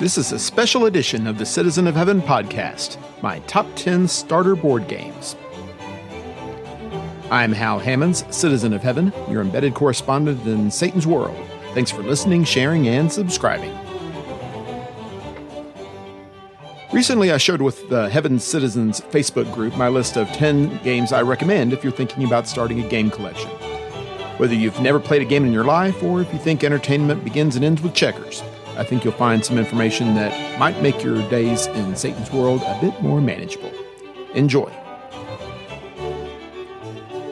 This 0.00 0.16
is 0.16 0.32
a 0.32 0.38
special 0.38 0.86
edition 0.86 1.26
of 1.26 1.36
the 1.36 1.44
Citizen 1.44 1.86
of 1.86 1.94
Heaven 1.94 2.22
podcast, 2.22 2.96
my 3.22 3.38
top 3.40 3.66
10 3.74 4.08
starter 4.08 4.56
board 4.56 4.88
games. 4.88 5.36
I'm 7.30 7.52
Hal 7.52 7.78
Hammons, 7.78 8.24
Citizen 8.34 8.72
of 8.72 8.82
Heaven, 8.82 9.12
your 9.28 9.42
embedded 9.42 9.74
correspondent 9.74 10.46
in 10.46 10.70
Satan's 10.70 11.06
world. 11.06 11.36
Thanks 11.74 11.90
for 11.90 12.02
listening, 12.02 12.44
sharing, 12.44 12.88
and 12.88 13.12
subscribing. 13.12 13.78
Recently, 16.94 17.30
I 17.30 17.36
shared 17.36 17.60
with 17.60 17.86
the 17.90 18.08
Heaven 18.08 18.38
Citizens 18.38 19.02
Facebook 19.02 19.52
group 19.52 19.76
my 19.76 19.88
list 19.88 20.16
of 20.16 20.28
10 20.28 20.82
games 20.82 21.12
I 21.12 21.20
recommend 21.20 21.74
if 21.74 21.84
you're 21.84 21.92
thinking 21.92 22.24
about 22.24 22.48
starting 22.48 22.82
a 22.82 22.88
game 22.88 23.10
collection. 23.10 23.50
Whether 24.38 24.54
you've 24.54 24.80
never 24.80 24.98
played 24.98 25.20
a 25.20 25.26
game 25.26 25.44
in 25.44 25.52
your 25.52 25.64
life 25.64 26.02
or 26.02 26.22
if 26.22 26.32
you 26.32 26.38
think 26.38 26.64
entertainment 26.64 27.22
begins 27.22 27.54
and 27.54 27.66
ends 27.66 27.82
with 27.82 27.92
checkers, 27.92 28.42
I 28.76 28.84
think 28.84 29.04
you'll 29.04 29.12
find 29.12 29.44
some 29.44 29.58
information 29.58 30.14
that 30.14 30.58
might 30.58 30.80
make 30.82 31.02
your 31.02 31.16
days 31.28 31.66
in 31.68 31.96
Satan's 31.96 32.32
world 32.32 32.62
a 32.62 32.78
bit 32.80 33.00
more 33.02 33.20
manageable. 33.20 33.72
Enjoy. 34.34 34.72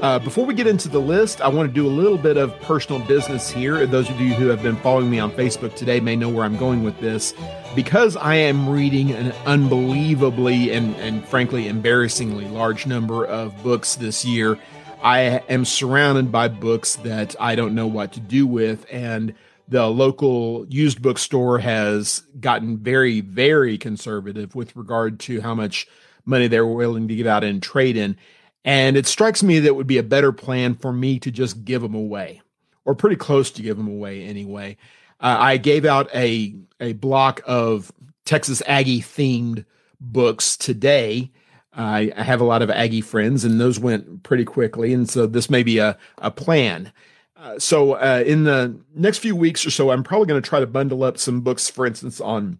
Uh, 0.01 0.17
before 0.17 0.47
we 0.47 0.55
get 0.55 0.69
into 0.69 0.89
the 0.89 1.01
list, 1.01 1.41
I 1.41 1.49
want 1.49 1.69
to 1.69 1.75
do 1.75 1.85
a 1.85 1.91
little 1.91 2.19
bit 2.19 2.37
of 2.37 2.57
personal 2.61 3.05
business 3.07 3.51
here. 3.51 3.85
Those 3.85 4.09
of 4.09 4.21
you 4.21 4.33
who 4.33 4.47
have 4.47 4.63
been 4.63 4.77
following 4.77 5.11
me 5.11 5.19
on 5.19 5.33
Facebook 5.33 5.75
today 5.75 5.99
may 5.99 6.15
know 6.15 6.29
where 6.29 6.45
I'm 6.45 6.57
going 6.57 6.85
with 6.85 7.01
this. 7.01 7.35
Because 7.75 8.17
I 8.17 8.37
am 8.37 8.69
reading 8.69 9.11
an 9.11 9.33
unbelievably 9.45 10.71
and, 10.71 10.95
and 10.97 11.27
frankly 11.27 11.67
embarrassingly 11.67 12.45
large 12.45 12.87
number 12.87 13.27
of 13.27 13.61
books 13.65 13.97
this 13.97 14.25
year, 14.25 14.57
I 15.03 15.43
am 15.49 15.65
surrounded 15.65 16.31
by 16.31 16.47
books 16.47 16.95
that 16.97 17.35
I 17.41 17.57
don't 17.57 17.75
know 17.75 17.89
what 17.89 18.13
to 18.13 18.21
do 18.21 18.47
with. 18.47 18.87
And 18.93 19.35
the 19.69 19.87
local 19.87 20.67
used 20.69 21.03
bookstore 21.03 21.59
has 21.59 22.23
gotten 22.41 22.79
very, 22.79 23.21
very 23.21 23.77
conservative 23.79 24.55
with 24.55 24.75
regard 24.77 25.21
to 25.21 25.41
how 25.41 25.55
much 25.55 25.87
money 26.25 26.49
they're 26.49 26.67
willing 26.67 27.09
to 27.09 27.15
give 27.15 27.27
out 27.27 27.45
in 27.45 27.61
trade 27.61 27.97
in. 27.97 28.17
And 28.65 28.97
it 28.97 29.07
strikes 29.07 29.43
me 29.43 29.61
that 29.61 29.69
it 29.69 29.77
would 29.77 29.87
be 29.87 29.99
a 29.99 30.03
better 30.03 30.33
plan 30.33 30.75
for 30.75 30.93
me 30.93 31.19
to 31.21 31.31
just 31.31 31.65
give 31.65 31.83
them 31.83 31.95
away, 31.95 32.43
or 32.85 32.95
pretty 32.95 33.17
close 33.17 33.51
to 33.53 33.63
give 33.63 33.77
them 33.77 33.89
away 33.89 34.25
anyway. 34.25 34.77
Uh, 35.21 35.37
I 35.39 35.57
gave 35.57 35.85
out 35.85 36.15
a 36.15 36.55
a 36.81 36.93
block 36.95 37.41
of 37.47 37.93
Texas 38.25 38.63
Aggie 38.67 39.01
themed 39.01 39.65
books 40.01 40.57
today. 40.57 41.31
I, 41.73 42.13
have 42.17 42.41
a 42.41 42.45
lot 42.45 42.63
of 42.63 42.71
Aggie 42.71 43.01
friends, 43.01 43.45
and 43.45 43.61
those 43.61 43.79
went 43.79 44.25
pretty 44.25 44.45
quickly. 44.45 44.93
And 44.93 45.09
so 45.09 45.27
this 45.27 45.49
may 45.49 45.63
be 45.63 45.79
a, 45.79 45.97
a 46.19 46.31
plan. 46.31 46.93
Uh, 47.39 47.59
so 47.59 47.93
uh, 47.93 48.23
in 48.27 48.45
the 48.45 48.77
next 48.95 49.19
few 49.19 49.37
weeks 49.37 49.65
or 49.65 49.71
so, 49.71 49.91
I'm 49.91 50.03
probably 50.03 50.27
going 50.27 50.43
to 50.43 50.49
try 50.49 50.59
to 50.59 50.67
bundle 50.67 51.05
up 51.05 51.19
some 51.19 51.41
books, 51.41 51.71
for 51.71 51.87
instance, 51.87 52.21
on 52.21 52.59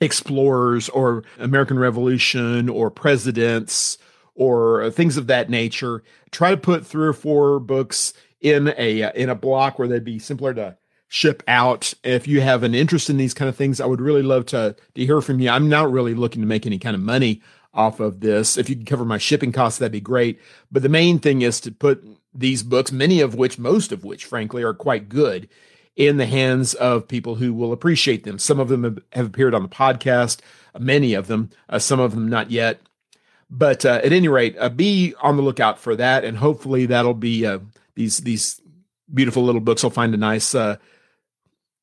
explorers 0.00 0.88
or 0.88 1.22
American 1.38 1.78
Revolution 1.78 2.68
or 2.68 2.90
presidents 2.90 3.96
or 4.34 4.90
things 4.90 5.16
of 5.16 5.28
that 5.28 5.50
nature. 5.50 6.02
Try 6.32 6.50
to 6.50 6.56
put 6.56 6.84
three 6.84 7.06
or 7.06 7.12
four 7.12 7.60
books 7.60 8.12
in 8.40 8.74
a 8.76 9.04
uh, 9.04 9.12
in 9.12 9.28
a 9.28 9.34
block 9.34 9.78
where 9.78 9.88
they'd 9.88 10.04
be 10.04 10.18
simpler 10.18 10.52
to 10.54 10.76
ship 11.06 11.42
out. 11.46 11.94
If 12.02 12.26
you 12.26 12.40
have 12.40 12.64
an 12.64 12.74
interest 12.74 13.08
in 13.08 13.16
these 13.16 13.34
kind 13.34 13.48
of 13.48 13.56
things, 13.56 13.80
I 13.80 13.86
would 13.86 14.00
really 14.00 14.22
love 14.22 14.46
to 14.46 14.74
to 14.94 15.06
hear 15.06 15.20
from 15.20 15.38
you. 15.38 15.50
I'm 15.50 15.68
not 15.68 15.92
really 15.92 16.14
looking 16.14 16.42
to 16.42 16.48
make 16.48 16.66
any 16.66 16.78
kind 16.78 16.96
of 16.96 17.02
money 17.02 17.40
off 17.72 18.00
of 18.00 18.20
this. 18.20 18.56
If 18.56 18.68
you 18.68 18.74
can 18.74 18.84
cover 18.84 19.04
my 19.04 19.18
shipping 19.18 19.52
costs, 19.52 19.78
that'd 19.78 19.92
be 19.92 20.00
great. 20.00 20.40
But 20.72 20.82
the 20.82 20.88
main 20.88 21.18
thing 21.20 21.42
is 21.42 21.60
to 21.60 21.70
put 21.70 22.04
these 22.34 22.62
books, 22.62 22.92
many 22.92 23.20
of 23.20 23.34
which, 23.34 23.58
most 23.58 23.92
of 23.92 24.04
which, 24.04 24.24
frankly, 24.24 24.62
are 24.62 24.74
quite 24.74 25.08
good, 25.08 25.48
in 25.98 26.16
the 26.16 26.26
hands 26.26 26.74
of 26.74 27.08
people 27.08 27.34
who 27.34 27.52
will 27.52 27.72
appreciate 27.72 28.22
them. 28.22 28.38
Some 28.38 28.60
of 28.60 28.68
them 28.68 29.02
have, 29.12 29.26
appeared 29.26 29.52
on 29.52 29.62
the 29.64 29.68
podcast, 29.68 30.40
many 30.78 31.12
of 31.12 31.26
them, 31.26 31.50
uh, 31.68 31.80
some 31.80 31.98
of 31.98 32.12
them 32.12 32.28
not 32.28 32.52
yet. 32.52 32.80
But 33.50 33.84
uh, 33.84 34.00
at 34.04 34.12
any 34.12 34.28
rate, 34.28 34.56
uh, 34.60 34.68
be 34.68 35.14
on 35.20 35.36
the 35.36 35.42
lookout 35.42 35.78
for 35.78 35.96
that, 35.96 36.24
and 36.24 36.36
hopefully 36.36 36.86
that'll 36.86 37.14
be 37.14 37.44
uh, 37.44 37.58
these 37.94 38.18
these 38.18 38.60
beautiful 39.12 39.42
little 39.42 39.60
books 39.60 39.82
will 39.82 39.90
find 39.90 40.14
a 40.14 40.18
nice, 40.18 40.54
uh, 40.54 40.76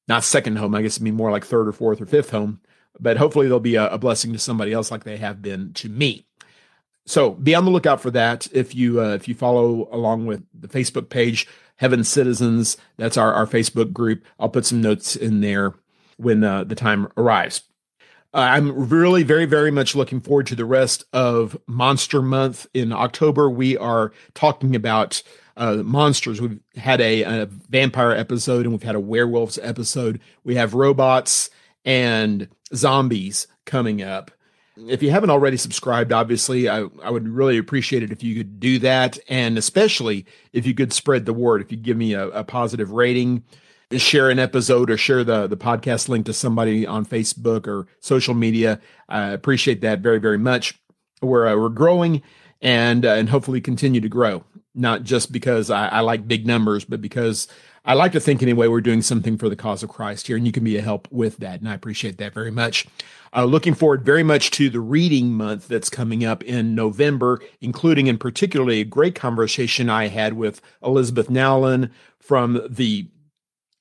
not 0.08 0.24
second 0.24 0.58
home, 0.58 0.76
I 0.76 0.82
guess 0.82 0.94
it'd 0.94 1.04
be 1.04 1.12
more 1.12 1.32
like 1.32 1.44
third 1.44 1.68
or 1.68 1.74
fourth 1.74 2.00
or 2.00 2.06
fifth 2.06 2.30
home. 2.30 2.62
But 3.00 3.18
hopefully 3.18 3.48
they'll 3.48 3.60
be 3.60 3.76
a, 3.76 3.90
a 3.90 3.98
blessing 3.98 4.32
to 4.32 4.40
somebody 4.40 4.72
else, 4.72 4.92
like 4.92 5.04
they 5.04 5.18
have 5.18 5.42
been 5.42 5.74
to 5.74 5.90
me 5.90 6.26
so 7.06 7.32
be 7.32 7.56
on 7.56 7.66
the 7.66 7.72
lookout 7.72 8.02
for 8.02 8.12
that. 8.12 8.48
If 8.52 8.76
you 8.76 9.02
uh, 9.02 9.14
if 9.14 9.28
you 9.28 9.36
follow 9.36 9.88
along 9.92 10.26
with 10.26 10.44
the 10.54 10.68
Facebook 10.68 11.10
page, 11.10 11.48
Heaven 11.78 12.04
Citizens, 12.04 12.78
that's 12.98 13.18
our 13.18 13.34
our 13.34 13.46
Facebook 13.46 13.94
group. 13.94 14.24
I'll 14.40 14.50
put 14.50 14.66
some 14.66 14.82
notes 14.82 15.16
in 15.16 15.42
there 15.42 15.74
when 16.18 16.44
uh, 16.44 16.64
the 16.64 16.76
time 16.76 17.08
arrives. 17.18 17.62
Uh, 18.34 18.40
I'm 18.40 18.90
really 18.90 19.24
very 19.24 19.46
very 19.46 19.72
much 19.72 19.96
looking 19.96 20.20
forward 20.20 20.48
to 20.48 20.56
the 20.56 20.66
rest 20.66 21.06
of 21.14 21.58
Monster 21.68 22.22
Month 22.22 22.68
in 22.74 22.92
October. 22.92 23.50
We 23.50 23.78
are 23.78 24.12
talking 24.34 24.76
about 24.76 25.22
uh, 25.58 25.76
monsters. 25.76 26.42
We've 26.42 26.60
had 26.76 27.00
a, 27.02 27.24
a 27.24 27.46
vampire 27.46 28.12
episode 28.12 28.66
and 28.66 28.74
we've 28.74 28.84
had 28.84 28.96
a 28.96 29.00
werewolves 29.00 29.60
episode. 29.62 30.20
We 30.44 30.56
have 30.56 30.74
robots 30.74 31.50
and 31.86 32.50
zombies 32.74 33.48
coming 33.66 34.02
up. 34.02 34.32
If 34.78 35.02
you 35.02 35.10
haven't 35.10 35.30
already 35.30 35.58
subscribed, 35.58 36.12
obviously, 36.12 36.68
I, 36.68 36.86
I 37.02 37.10
would 37.10 37.28
really 37.30 37.58
appreciate 37.58 38.04
it 38.04 38.12
if 38.12 38.24
you 38.24 38.36
could 38.36 38.60
do 38.60 38.80
that. 38.80 39.18
And 39.30 39.58
especially 39.58 40.26
if 40.52 40.66
you 40.66 40.74
could 40.74 40.92
spread 40.92 41.26
the 41.26 41.34
word, 41.34 41.62
if 41.62 41.72
you 41.72 41.78
give 41.78 41.96
me 41.96 42.14
a, 42.14 42.28
a 42.30 42.44
positive 42.44 42.92
rating, 42.92 43.44
share 43.96 44.30
an 44.30 44.40
episode 44.40 44.90
or 44.90 44.98
share 44.98 45.24
the, 45.24 45.48
the 45.48 45.56
podcast 45.56 46.10
link 46.10 46.26
to 46.26 46.34
somebody 46.34 46.86
on 46.86 47.06
Facebook 47.06 47.68
or 47.68 47.88
social 48.00 48.34
media. 48.34 48.82
I 49.08 49.30
appreciate 49.30 49.82
that 49.82 50.00
very, 50.00 50.20
very 50.20 50.40
much. 50.40 50.78
We're, 51.22 51.48
uh, 51.48 51.56
we're 51.56 51.70
growing 51.70 52.22
and, 52.62 53.06
uh, 53.06 53.14
and 53.14 53.30
hopefully 53.30 53.62
continue 53.62 54.02
to 54.02 54.10
grow, 54.10 54.44
not 54.76 55.04
just 55.04 55.32
because 55.32 55.70
I, 55.70 55.88
I 55.88 56.00
like 56.02 56.28
big 56.28 56.46
numbers, 56.46 56.86
but 56.86 57.02
because 57.02 57.48
I 57.86 57.94
like 57.94 58.14
to 58.14 58.20
think 58.20 58.42
anyway, 58.42 58.68
we're 58.68 58.82
doing 58.82 59.02
something 59.02 59.38
for 59.38 59.48
the 59.48 59.56
cause 59.56 59.84
of 59.84 59.90
Christ 59.90 60.28
here, 60.28 60.38
and 60.38 60.46
you 60.46 60.52
can 60.52 60.64
be 60.64 60.78
a 60.78 60.82
help 60.82 61.08
with 61.12 61.38
that. 61.38 61.60
And 61.60 61.70
I 61.70 61.74
appreciate 61.74 62.18
that 62.18 62.34
very 62.34 62.52
much. 62.52 62.88
Uh, 63.36 63.46
looking 63.46 63.74
forward 63.74 64.04
very 64.04 64.24
much 64.24 64.50
to 64.52 64.70
the 64.70 64.80
reading 64.80 65.34
month 65.34 65.68
that's 65.68 65.90
coming 65.90 66.24
up 66.24 66.44
in 66.44 66.74
November, 66.74 67.42
including 67.62 68.08
in 68.08 68.18
particularly 68.18 68.82
a 68.82 68.86
great 68.86 69.14
conversation 69.14 69.90
I 69.90 70.08
had 70.08 70.34
with 70.34 70.62
Elizabeth 70.84 71.30
Nowlin 71.30 71.92
from 72.18 72.62
the 72.70 73.08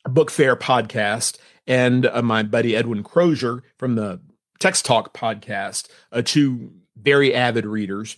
Book 0.04 0.31
Fair 0.31 0.54
podcast 0.54 1.38
and 1.66 2.06
uh, 2.06 2.21
my 2.21 2.43
buddy 2.43 2.77
Edwin 2.77 3.03
Crozier 3.03 3.62
from 3.78 3.94
the 3.94 4.21
Text 4.59 4.84
Talk 4.84 5.16
podcast, 5.16 5.88
uh, 6.12 6.22
two 6.22 6.72
very 6.97 7.34
avid 7.34 7.65
readers. 7.65 8.16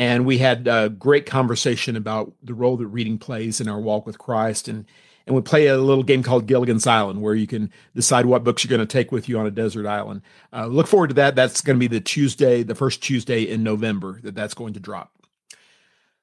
And 0.00 0.24
we 0.24 0.38
had 0.38 0.66
a 0.66 0.88
great 0.88 1.26
conversation 1.26 1.94
about 1.94 2.32
the 2.42 2.54
role 2.54 2.78
that 2.78 2.86
reading 2.86 3.18
plays 3.18 3.60
in 3.60 3.68
our 3.68 3.78
walk 3.78 4.06
with 4.06 4.18
Christ 4.18 4.66
and 4.66 4.86
and 5.26 5.36
we 5.36 5.42
play 5.42 5.66
a 5.66 5.76
little 5.76 6.02
game 6.02 6.22
called 6.22 6.46
Gilligan's 6.46 6.86
Island, 6.86 7.20
where 7.20 7.34
you 7.34 7.46
can 7.46 7.70
decide 7.94 8.24
what 8.24 8.42
books 8.42 8.64
you're 8.64 8.74
going 8.74 8.84
to 8.84 8.90
take 8.90 9.12
with 9.12 9.28
you 9.28 9.38
on 9.38 9.46
a 9.46 9.50
desert 9.50 9.86
island. 9.86 10.22
Uh, 10.52 10.66
look 10.66 10.86
forward 10.86 11.08
to 11.08 11.14
that. 11.14 11.36
That's 11.36 11.60
going 11.60 11.76
to 11.76 11.78
be 11.78 11.86
the 11.86 12.00
Tuesday, 12.00 12.62
the 12.62 12.74
first 12.74 13.02
Tuesday 13.02 13.42
in 13.42 13.62
November 13.62 14.18
that 14.22 14.34
that's 14.34 14.54
going 14.54 14.72
to 14.72 14.80
drop. 14.80 15.12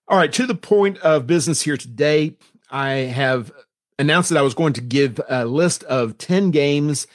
All 0.08 0.18
right, 0.18 0.34
to 0.34 0.48
the 0.48 0.56
point 0.56 0.98
of 0.98 1.28
business 1.28 1.62
here 1.62 1.78
today, 1.78 2.36
I 2.72 2.90
have 2.90 3.52
announced 4.00 4.30
that 4.30 4.40
I 4.40 4.42
was 4.42 4.56
going 4.56 4.74
to 4.74 4.82
give 4.82 5.22
a 5.30 5.46
list 5.46 5.84
of 5.84 6.18
10 6.18 6.50
games 6.50 7.06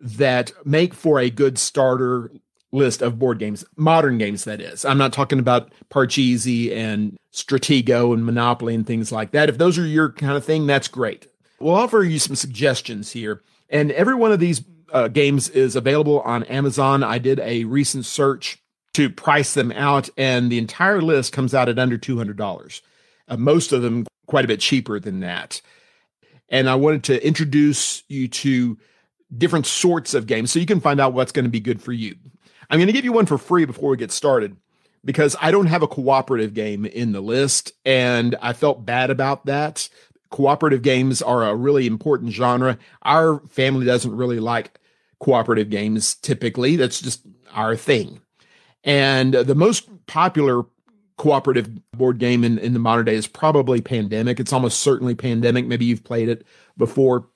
that 0.00 0.50
make 0.64 0.94
for 0.94 1.20
a 1.20 1.30
good 1.30 1.58
starter 1.58 2.32
list 2.72 3.02
of 3.02 3.18
board 3.18 3.38
games, 3.38 3.64
modern 3.76 4.18
games, 4.18 4.44
that 4.44 4.60
is. 4.60 4.84
I'm 4.84 4.98
not 4.98 5.12
talking 5.12 5.38
about 5.38 5.72
Parcheesi 5.90 6.74
and 6.74 7.16
Stratego 7.32 8.12
and 8.12 8.24
Monopoly 8.24 8.74
and 8.74 8.86
things 8.86 9.12
like 9.12 9.30
that. 9.32 9.48
If 9.48 9.58
those 9.58 9.78
are 9.78 9.86
your 9.86 10.12
kind 10.12 10.36
of 10.36 10.44
thing, 10.44 10.66
that's 10.66 10.88
great. 10.88 11.28
We'll 11.60 11.74
offer 11.74 12.02
you 12.02 12.18
some 12.18 12.36
suggestions 12.36 13.12
here. 13.12 13.42
And 13.70 13.90
every 13.92 14.14
one 14.14 14.32
of 14.32 14.40
these 14.40 14.62
uh, 14.92 15.08
games 15.08 15.48
is 15.48 15.76
available 15.76 16.20
on 16.20 16.44
Amazon. 16.44 17.02
I 17.02 17.18
did 17.18 17.40
a 17.40 17.64
recent 17.64 18.04
search 18.04 18.58
to 18.94 19.10
price 19.10 19.54
them 19.54 19.72
out, 19.72 20.08
and 20.16 20.50
the 20.50 20.58
entire 20.58 21.02
list 21.02 21.32
comes 21.32 21.54
out 21.54 21.68
at 21.68 21.78
under 21.78 21.98
$200. 21.98 22.80
Uh, 23.28 23.36
most 23.36 23.72
of 23.72 23.82
them 23.82 24.06
quite 24.26 24.44
a 24.44 24.48
bit 24.48 24.60
cheaper 24.60 24.98
than 24.98 25.20
that. 25.20 25.60
And 26.48 26.68
I 26.68 26.76
wanted 26.76 27.04
to 27.04 27.26
introduce 27.26 28.04
you 28.08 28.28
to 28.28 28.78
different 29.36 29.66
sorts 29.66 30.14
of 30.14 30.26
games 30.26 30.50
so 30.50 30.58
you 30.58 30.66
can 30.66 30.80
find 30.80 31.00
out 31.00 31.12
what's 31.12 31.32
going 31.32 31.44
to 31.44 31.50
be 31.50 31.60
good 31.60 31.82
for 31.82 31.92
you. 31.92 32.16
I'm 32.70 32.78
going 32.78 32.88
to 32.88 32.92
give 32.92 33.04
you 33.04 33.12
one 33.12 33.26
for 33.26 33.38
free 33.38 33.64
before 33.64 33.90
we 33.90 33.96
get 33.96 34.12
started 34.12 34.56
because 35.04 35.36
I 35.40 35.50
don't 35.50 35.66
have 35.66 35.82
a 35.82 35.88
cooperative 35.88 36.52
game 36.52 36.84
in 36.84 37.12
the 37.12 37.20
list, 37.20 37.72
and 37.84 38.34
I 38.42 38.52
felt 38.52 38.84
bad 38.84 39.10
about 39.10 39.46
that 39.46 39.88
cooperative 40.30 40.82
games 40.82 41.22
are 41.22 41.44
a 41.44 41.54
really 41.54 41.86
important 41.86 42.32
genre. 42.32 42.78
Our 43.02 43.40
family 43.48 43.86
doesn't 43.86 44.14
really 44.14 44.40
like 44.40 44.78
cooperative 45.18 45.70
games 45.70 46.14
typically. 46.16 46.76
That's 46.76 47.00
just 47.00 47.22
our 47.52 47.76
thing. 47.76 48.20
And 48.84 49.34
the 49.34 49.54
most 49.54 49.88
popular 50.06 50.64
cooperative 51.16 51.70
board 51.92 52.18
game 52.18 52.44
in, 52.44 52.58
in 52.58 52.74
the 52.74 52.78
modern 52.78 53.06
day 53.06 53.14
is 53.14 53.26
probably 53.26 53.80
Pandemic. 53.80 54.38
It's 54.38 54.52
almost 54.52 54.80
certainly 54.80 55.14
Pandemic. 55.14 55.66
Maybe 55.66 55.86
you've 55.86 56.04
played 56.04 56.28
it 56.28 56.46
before. 56.76 57.26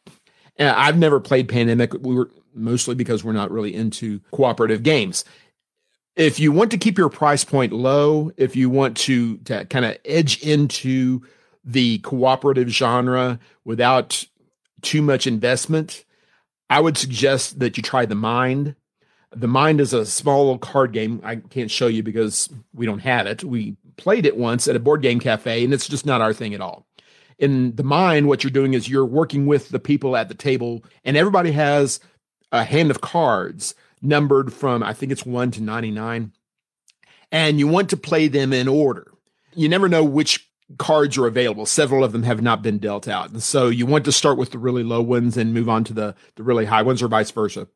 Uh, 0.59 0.75
I've 0.77 0.99
never 0.99 1.19
played 1.19 1.49
Pandemic. 1.49 1.95
We 1.95 2.15
were 2.15 2.31
mostly 2.55 2.95
because 2.95 3.25
we're 3.25 3.33
not 3.33 3.51
really 3.51 3.75
into 3.75 4.21
cooperative 4.33 4.83
games. 4.83 5.25
If 6.17 6.41
you 6.41 6.53
want 6.53 6.71
to 6.73 6.79
keep 6.79 6.99
your 6.99 7.09
price 7.09 7.45
point 7.45 7.73
low, 7.73 8.33
if 8.37 8.57
you 8.57 8.69
want 8.69 8.97
to, 8.99 9.39
to 9.39 9.65
kind 9.67 9.85
of 9.85 9.97
edge 10.05 10.43
into 10.43 11.23
the 11.65 11.99
cooperative 11.99 12.69
genre 12.69 13.39
without 13.65 14.25
too 14.83 15.03
much 15.03 15.27
investment, 15.27 16.05
I 16.69 16.81
would 16.81 16.97
suggest 16.97 17.59
that 17.61 17.77
you 17.77 17.83
try 17.83 18.07
the 18.07 18.15
Mind. 18.15 18.75
The 19.33 19.49
Mind 19.49 19.81
is 19.81 19.93
a 19.93 20.07
small 20.07 20.45
little 20.45 20.59
card 20.59 20.93
game. 20.93 21.21
I 21.23 21.37
can't 21.37 21.71
show 21.71 21.87
you 21.87 22.03
because 22.03 22.49
we 22.75 22.87
don't 22.87 23.01
have 23.01 23.27
it. 23.27 23.45
We 23.45 23.77
played 23.97 24.27
it 24.27 24.37
once 24.37 24.67
at 24.67 24.77
a 24.77 24.81
board 24.81 25.03
game 25.03 25.21
cafe, 25.21 25.65
and 25.65 25.73
it's 25.73 25.89
just 25.89 26.07
not 26.07 26.21
our 26.21 26.33
thing 26.33 26.55
at 26.55 26.61
all. 26.61 26.87
In 27.39 27.75
the 27.77 27.85
Mind, 27.85 28.29
what 28.29 28.45
you're 28.45 28.51
doing 28.51 28.75
is 28.75 28.89
you're 28.89 29.05
working 29.05 29.47
with 29.47 29.71
the 29.71 29.79
people 29.79 30.17
at 30.17 30.29
the 30.29 30.35
table, 30.35 30.85
and 31.05 31.17
everybody 31.17 31.53
has 31.53 32.01
a 32.53 32.65
hand 32.65 32.91
of 32.91 33.01
cards 33.01 33.75
numbered 34.03 34.53
from, 34.53 34.83
I 34.83 34.93
think 34.93 35.13
it's 35.13 35.27
1 35.27 35.51
to 35.53 35.63
99. 35.63 36.33
And 37.33 37.59
you 37.59 37.69
want 37.69 37.91
to 37.91 37.97
play 37.97 38.29
them 38.29 38.53
in 38.53 38.67
order. 38.69 39.13
You 39.55 39.69
never 39.69 39.89
know 39.89 40.05
which 40.05 40.51
cards 40.79 41.19
are 41.19 41.27
available. 41.27 41.67
Several 41.67 42.05
of 42.05 42.13
them 42.13 42.23
have 42.23 42.43
not 42.43 42.63
been 42.63 42.79
dealt 42.79 43.09
out. 43.09 43.31
And 43.31 43.43
so 43.43 43.69
you 43.69 43.87
want 43.87 44.05
to 44.05 44.13
start 44.13 44.39
with 44.39 44.51
the 44.51 44.59
really 44.59 44.83
low 44.83 45.03
ones 45.03 45.37
and 45.37 45.55
move 45.55 45.69
on 45.69 45.85
to 45.85 45.93
the, 45.93 46.15
the 46.37 46.43
really 46.43 46.65
high 46.65 46.83
ones 46.83 47.03
or 47.03 47.09
vice 47.09 47.31
versa. 47.31 47.69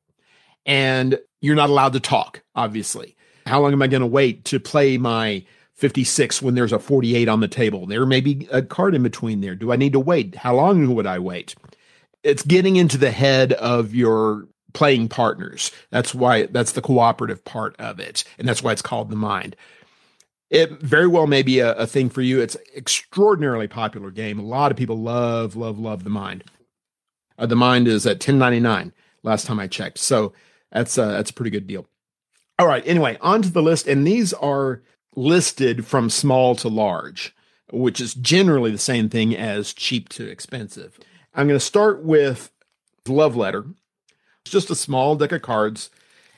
And 0.66 1.18
you're 1.40 1.56
not 1.56 1.70
allowed 1.70 1.92
to 1.92 2.00
talk, 2.00 2.42
obviously. 2.54 3.16
How 3.46 3.60
long 3.60 3.72
am 3.72 3.82
I 3.82 3.88
going 3.88 4.00
to 4.00 4.06
wait 4.06 4.44
to 4.46 4.58
play 4.58 4.96
my 4.96 5.44
56 5.74 6.40
when 6.40 6.54
there's 6.54 6.72
a 6.72 6.78
48 6.78 7.28
on 7.28 7.40
the 7.40 7.48
table? 7.48 7.86
There 7.86 8.06
may 8.06 8.20
be 8.20 8.48
a 8.50 8.62
card 8.62 8.94
in 8.94 9.02
between 9.02 9.40
there. 9.40 9.54
Do 9.54 9.72
I 9.72 9.76
need 9.76 9.92
to 9.92 10.00
wait? 10.00 10.36
How 10.36 10.54
long 10.54 10.94
would 10.94 11.06
I 11.06 11.18
wait? 11.18 11.54
It's 12.22 12.42
getting 12.42 12.76
into 12.76 12.96
the 12.96 13.10
head 13.10 13.52
of 13.52 13.94
your 13.94 14.48
playing 14.74 15.08
partners. 15.08 15.72
That's 15.90 16.14
why 16.14 16.46
that's 16.46 16.72
the 16.72 16.82
cooperative 16.82 17.44
part 17.44 17.74
of 17.78 17.98
it. 17.98 18.24
And 18.38 18.46
that's 18.46 18.62
why 18.62 18.72
it's 18.72 18.82
called 18.82 19.08
the 19.08 19.16
mind 19.16 19.56
it 20.54 20.70
very 20.80 21.08
well 21.08 21.26
may 21.26 21.42
be 21.42 21.58
a, 21.58 21.74
a 21.74 21.86
thing 21.86 22.08
for 22.08 22.22
you. 22.22 22.40
It's 22.40 22.56
extraordinarily 22.76 23.66
popular 23.66 24.12
game. 24.12 24.38
A 24.38 24.44
lot 24.44 24.70
of 24.70 24.76
people 24.76 24.96
love, 24.96 25.56
love, 25.56 25.80
love 25.80 26.04
the 26.04 26.10
mind. 26.10 26.44
Uh, 27.36 27.46
the 27.46 27.56
mind 27.56 27.88
is 27.88 28.06
at 28.06 28.20
ten 28.20 28.38
ninety 28.38 28.60
nine 28.60 28.92
last 29.24 29.46
time 29.46 29.58
I 29.58 29.66
checked, 29.66 29.98
so 29.98 30.32
that's 30.70 30.96
uh, 30.96 31.08
that's 31.08 31.30
a 31.30 31.34
pretty 31.34 31.50
good 31.50 31.66
deal. 31.66 31.88
All 32.58 32.68
right. 32.68 32.86
Anyway, 32.86 33.18
onto 33.20 33.48
the 33.48 33.62
list, 33.62 33.88
and 33.88 34.06
these 34.06 34.32
are 34.34 34.82
listed 35.16 35.84
from 35.86 36.08
small 36.08 36.54
to 36.56 36.68
large, 36.68 37.34
which 37.72 38.00
is 38.00 38.14
generally 38.14 38.70
the 38.70 38.78
same 38.78 39.08
thing 39.08 39.36
as 39.36 39.72
cheap 39.72 40.08
to 40.10 40.30
expensive. 40.30 41.00
I'm 41.34 41.48
going 41.48 41.58
to 41.58 41.64
start 41.64 42.04
with 42.04 42.52
Love 43.08 43.34
Letter. 43.34 43.64
It's 44.44 44.52
just 44.52 44.70
a 44.70 44.74
small 44.74 45.16
deck 45.16 45.32
of 45.32 45.42
cards, 45.42 45.90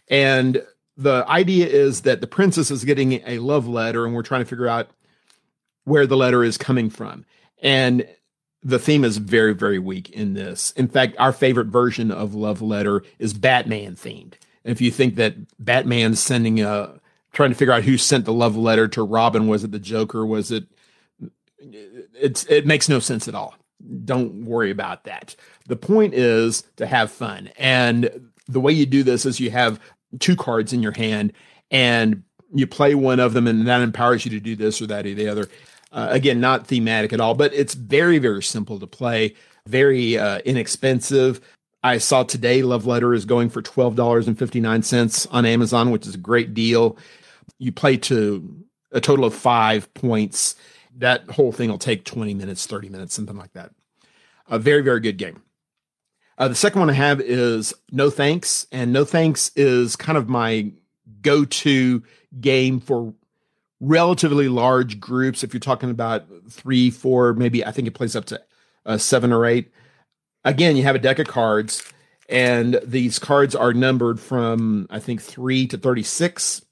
and 0.09 0.63
the 0.97 1.25
idea 1.29 1.67
is 1.67 2.03
that 2.03 2.21
the 2.21 2.27
princess 2.27 2.71
is 2.71 2.85
getting 2.85 3.15
a 3.27 3.39
love 3.39 3.69
letter 3.69 4.07
and 4.07 4.15
we're 4.15 4.23
trying 4.23 4.43
to 4.43 4.49
figure 4.49 4.69
out 4.69 4.89
where 5.85 6.07
the 6.07 6.17
letter 6.17 6.43
is 6.43 6.57
coming 6.57 6.89
from. 6.89 7.25
And 7.63 8.09
the 8.63 8.79
theme 8.79 9.05
is 9.05 9.19
very, 9.19 9.55
very 9.55 9.79
weak 9.79 10.11
in 10.11 10.35
this. 10.35 10.73
In 10.73 10.89
fact, 10.89 11.15
our 11.19 11.33
favorite 11.33 11.69
version 11.69 12.11
of 12.11 12.35
Love 12.35 12.61
Letter 12.61 13.03
is 13.19 13.35
Batman 13.35 13.95
themed. 13.95 14.35
And 14.65 14.73
if 14.73 14.81
you 14.81 14.91
think 14.91 15.15
that 15.17 15.37
Batman's 15.65 16.19
sending 16.19 16.61
a 16.61 17.01
trying 17.33 17.51
to 17.51 17.57
figure 17.57 17.75
out 17.75 17.85
who 17.85 17.99
sent 17.99 18.25
the 18.25 18.33
love 18.33 18.57
letter 18.57 18.89
to 18.89 19.03
Robin, 19.03 19.47
was 19.47 19.63
it 19.63 19.71
the 19.71 19.79
Joker? 19.79 20.27
Was 20.27 20.51
it 20.51 20.65
it's 21.59 22.45
it 22.47 22.67
makes 22.67 22.89
no 22.89 22.99
sense 22.99 23.29
at 23.29 23.35
all. 23.35 23.55
Don't 24.07 24.45
worry 24.45 24.71
about 24.71 25.05
that. 25.05 25.37
The 25.67 25.77
point 25.77 26.15
is 26.15 26.65
to 26.77 26.87
have 26.87 27.11
fun. 27.11 27.51
And 27.59 28.31
the 28.49 28.61
way 28.61 28.73
you 28.73 28.87
do 28.87 29.03
this 29.03 29.27
is 29.27 29.41
you 29.41 29.51
have 29.51 29.81
two 30.21 30.37
cards 30.37 30.73
in 30.73 30.83
your 30.83 30.93
hand 30.93 31.33
and 31.71 32.23
you 32.55 32.67
play 32.67 32.95
one 32.95 33.21
of 33.21 33.33
them 33.33 33.47
and 33.47 33.67
that 33.67 33.83
empowers 33.83 34.25
you 34.25 34.31
to 34.31 34.41
do 34.41 34.57
this 34.57 34.81
or 34.81 34.87
that 34.87 35.07
or 35.07 35.15
the 35.15 35.29
other. 35.29 35.49
Uh, 35.93 36.09
again, 36.11 36.41
not 36.41 36.67
thematic 36.67 37.13
at 37.13 37.21
all, 37.21 37.35
but 37.35 37.53
it's 37.55 37.75
very, 37.75 38.19
very 38.19 38.43
simple 38.43 38.79
to 38.79 38.87
play, 38.87 39.35
very 39.67 40.19
uh, 40.19 40.39
inexpensive. 40.45 41.41
I 41.83 41.99
saw 41.99 42.25
today 42.25 42.63
Love 42.63 42.87
Letter 42.87 43.15
is 43.15 43.25
going 43.25 43.49
for 43.49 43.63
$12.59 43.63 45.29
on 45.31 45.47
Amazon, 45.47 45.91
which 45.91 46.07
is 46.07 46.15
a 46.15 46.19
great 46.19 46.55
deal. 46.55 46.97
You 47.59 47.73
play 47.73 47.97
to 47.99 48.65
a 48.93 49.01
total 49.01 49.25
of 49.25 49.35
five 49.35 49.93
points. 49.95 50.57
That 50.97 51.31
whole 51.31 51.53
thing 51.53 51.71
will 51.71 51.79
take 51.79 52.05
20 52.05 52.35
minutes, 52.35 52.67
30 52.67 52.89
minutes, 52.89 53.15
something 53.15 53.37
like 53.37 53.53
that. 53.53 53.71
A 54.49 54.59
very, 54.59 54.83
very 54.83 55.01
good 55.01 55.17
game. 55.19 55.43
Uh, 56.39 56.49
the 56.49 56.55
second 56.55 56.81
one 56.81 56.91
I 56.91 56.95
have 56.95 57.21
is 57.21 57.75
No 57.91 58.11
Thanks, 58.11 58.67
and 58.71 58.93
No 58.93 59.05
Thanks 59.05 59.51
is 59.57 59.97
kind 59.97 60.19
of 60.19 60.29
my 60.29 60.71
go-to 61.23 62.03
game 62.41 62.79
for 62.79 63.15
relatively 63.81 64.49
large 64.49 65.01
groups. 65.01 65.43
If 65.43 65.53
you're 65.53 65.61
talking 65.61 65.91
about 65.91 66.25
three, 66.51 66.91
four, 66.91 67.33
maybe 67.33 67.65
I 67.65 67.73
think 67.73 67.89
it 67.89 67.95
plays 67.95 68.15
up 68.15 68.27
to 68.27 68.41
uh, 68.85 68.99
seven 68.99 69.33
or 69.33 69.47
eight. 69.47 69.73
Again, 70.45 70.77
you 70.77 70.83
have 70.85 70.95
a 70.95 71.01
deck 71.01 71.19
of 71.19 71.27
cards, 71.27 71.83
and 72.29 72.81
these 72.85 73.19
cards 73.19 73.55
are 73.55 73.73
numbered 73.73 74.21
from 74.21 74.87
I 74.91 75.01
think 75.01 75.23
three 75.23 75.67
to 75.69 75.79
thirty-six. 75.79 76.63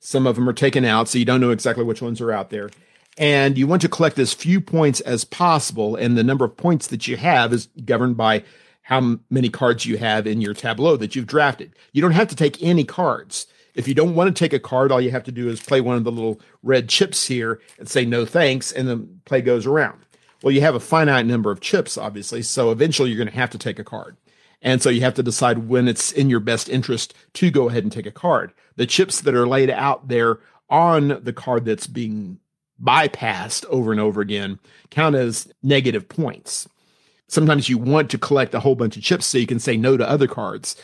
Some 0.00 0.26
of 0.26 0.36
them 0.36 0.48
are 0.48 0.52
taken 0.52 0.84
out, 0.84 1.08
so 1.08 1.18
you 1.18 1.24
don't 1.24 1.40
know 1.40 1.50
exactly 1.50 1.84
which 1.84 2.02
ones 2.02 2.20
are 2.20 2.32
out 2.32 2.50
there. 2.50 2.70
And 3.18 3.56
you 3.56 3.66
want 3.66 3.82
to 3.82 3.88
collect 3.88 4.18
as 4.18 4.34
few 4.34 4.60
points 4.60 5.00
as 5.00 5.24
possible, 5.24 5.96
and 5.96 6.16
the 6.16 6.24
number 6.24 6.44
of 6.44 6.56
points 6.56 6.88
that 6.88 7.08
you 7.08 7.16
have 7.16 7.52
is 7.52 7.68
governed 7.84 8.16
by 8.16 8.44
how 8.82 9.18
many 9.30 9.48
cards 9.48 9.86
you 9.86 9.96
have 9.96 10.26
in 10.26 10.40
your 10.40 10.54
tableau 10.54 10.96
that 10.96 11.16
you've 11.16 11.26
drafted. 11.26 11.74
You 11.92 12.02
don't 12.02 12.12
have 12.12 12.28
to 12.28 12.36
take 12.36 12.62
any 12.62 12.84
cards. 12.84 13.46
If 13.74 13.88
you 13.88 13.94
don't 13.94 14.14
want 14.14 14.28
to 14.28 14.38
take 14.38 14.52
a 14.52 14.58
card, 14.58 14.92
all 14.92 15.00
you 15.00 15.10
have 15.10 15.24
to 15.24 15.32
do 15.32 15.48
is 15.48 15.60
play 15.60 15.80
one 15.80 15.96
of 15.96 16.04
the 16.04 16.12
little 16.12 16.40
red 16.62 16.88
chips 16.88 17.26
here 17.26 17.60
and 17.78 17.88
say 17.88 18.04
no 18.04 18.24
thanks, 18.24 18.70
and 18.70 18.88
the 18.88 19.08
play 19.24 19.40
goes 19.40 19.66
around. 19.66 20.04
Well, 20.42 20.52
you 20.52 20.60
have 20.60 20.74
a 20.74 20.80
finite 20.80 21.26
number 21.26 21.50
of 21.50 21.60
chips, 21.60 21.96
obviously, 21.98 22.42
so 22.42 22.70
eventually 22.70 23.10
you're 23.10 23.18
going 23.18 23.28
to 23.28 23.34
have 23.34 23.50
to 23.50 23.58
take 23.58 23.78
a 23.78 23.84
card. 23.84 24.16
And 24.62 24.82
so 24.82 24.90
you 24.90 25.00
have 25.00 25.14
to 25.14 25.22
decide 25.22 25.68
when 25.68 25.88
it's 25.88 26.12
in 26.12 26.30
your 26.30 26.40
best 26.40 26.68
interest 26.68 27.14
to 27.34 27.50
go 27.50 27.68
ahead 27.68 27.82
and 27.82 27.92
take 27.92 28.06
a 28.06 28.10
card. 28.10 28.52
The 28.76 28.86
chips 28.86 29.20
that 29.22 29.34
are 29.34 29.46
laid 29.46 29.70
out 29.70 30.08
there 30.08 30.38
on 30.68 31.20
the 31.22 31.32
card 31.32 31.64
that's 31.64 31.86
being 31.86 32.38
bypassed 32.82 33.64
over 33.66 33.90
and 33.90 34.00
over 34.00 34.20
again 34.20 34.58
count 34.90 35.14
as 35.14 35.48
negative 35.62 36.08
points 36.08 36.68
sometimes 37.28 37.68
you 37.68 37.78
want 37.78 38.10
to 38.10 38.18
collect 38.18 38.54
a 38.54 38.60
whole 38.60 38.74
bunch 38.74 38.96
of 38.96 39.02
chips 39.02 39.26
so 39.26 39.38
you 39.38 39.46
can 39.46 39.58
say 39.58 39.76
no 39.76 39.96
to 39.96 40.08
other 40.08 40.26
cards. 40.26 40.76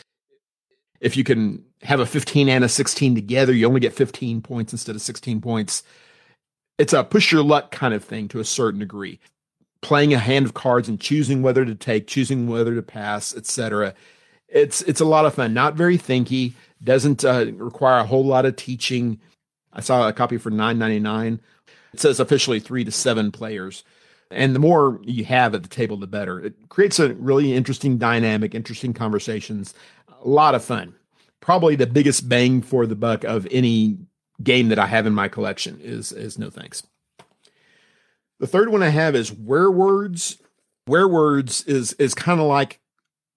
If 0.99 1.17
you 1.17 1.23
can 1.23 1.63
have 1.81 1.99
a 1.99 2.05
15 2.05 2.49
and 2.49 2.63
a 2.63 2.69
16 2.69 3.15
together, 3.15 3.53
you 3.53 3.67
only 3.67 3.79
get 3.79 3.93
15 3.93 4.41
points 4.41 4.71
instead 4.71 4.95
of 4.95 5.01
16 5.01 5.41
points. 5.41 5.83
It's 6.77 6.93
a 6.93 7.03
push 7.03 7.31
your 7.31 7.43
luck 7.43 7.71
kind 7.71 7.93
of 7.93 8.03
thing 8.03 8.27
to 8.29 8.39
a 8.39 8.45
certain 8.45 8.79
degree. 8.79 9.19
Playing 9.81 10.13
a 10.13 10.19
hand 10.19 10.45
of 10.45 10.53
cards 10.53 10.87
and 10.87 10.99
choosing 10.99 11.41
whether 11.41 11.65
to 11.65 11.75
take, 11.75 12.07
choosing 12.07 12.47
whether 12.47 12.73
to 12.73 12.81
pass, 12.81 13.35
etc. 13.35 13.93
It's 14.47 14.81
it's 14.83 15.01
a 15.01 15.05
lot 15.05 15.25
of 15.25 15.33
fun. 15.33 15.53
Not 15.53 15.75
very 15.75 15.97
thinky. 15.97 16.53
Doesn't 16.81 17.25
uh, 17.25 17.47
require 17.55 17.99
a 17.99 18.05
whole 18.05 18.25
lot 18.25 18.45
of 18.45 18.55
teaching. 18.55 19.19
I 19.73 19.81
saw 19.81 20.07
a 20.07 20.13
copy 20.13 20.37
for 20.37 20.51
9.99. 20.51 21.39
It 21.93 21.99
says 21.99 22.19
officially 22.19 22.59
three 22.59 22.83
to 22.83 22.91
seven 22.91 23.31
players. 23.31 23.83
And 24.31 24.55
the 24.55 24.59
more 24.59 24.99
you 25.03 25.25
have 25.25 25.53
at 25.53 25.63
the 25.63 25.69
table, 25.69 25.97
the 25.97 26.07
better. 26.07 26.39
It 26.39 26.55
creates 26.69 26.99
a 26.99 27.13
really 27.13 27.53
interesting 27.53 27.97
dynamic, 27.97 28.55
interesting 28.55 28.93
conversations, 28.93 29.73
a 30.07 30.27
lot 30.27 30.55
of 30.55 30.63
fun. 30.63 30.95
Probably 31.39 31.75
the 31.75 31.85
biggest 31.85 32.27
bang 32.27 32.61
for 32.61 32.87
the 32.87 32.95
buck 32.95 33.23
of 33.23 33.47
any 33.51 33.97
game 34.41 34.69
that 34.69 34.79
I 34.79 34.87
have 34.87 35.05
in 35.05 35.13
my 35.13 35.27
collection 35.27 35.79
is 35.81 36.11
is 36.11 36.39
no 36.39 36.49
thanks. 36.49 36.83
The 38.39 38.47
third 38.47 38.69
one 38.69 38.81
I 38.81 38.89
have 38.89 39.15
is 39.15 39.31
Werewords. 39.31 40.39
Werewords 40.89 41.67
is 41.67 41.93
is 41.93 42.15
kind 42.15 42.39
of 42.39 42.47
like 42.47 42.79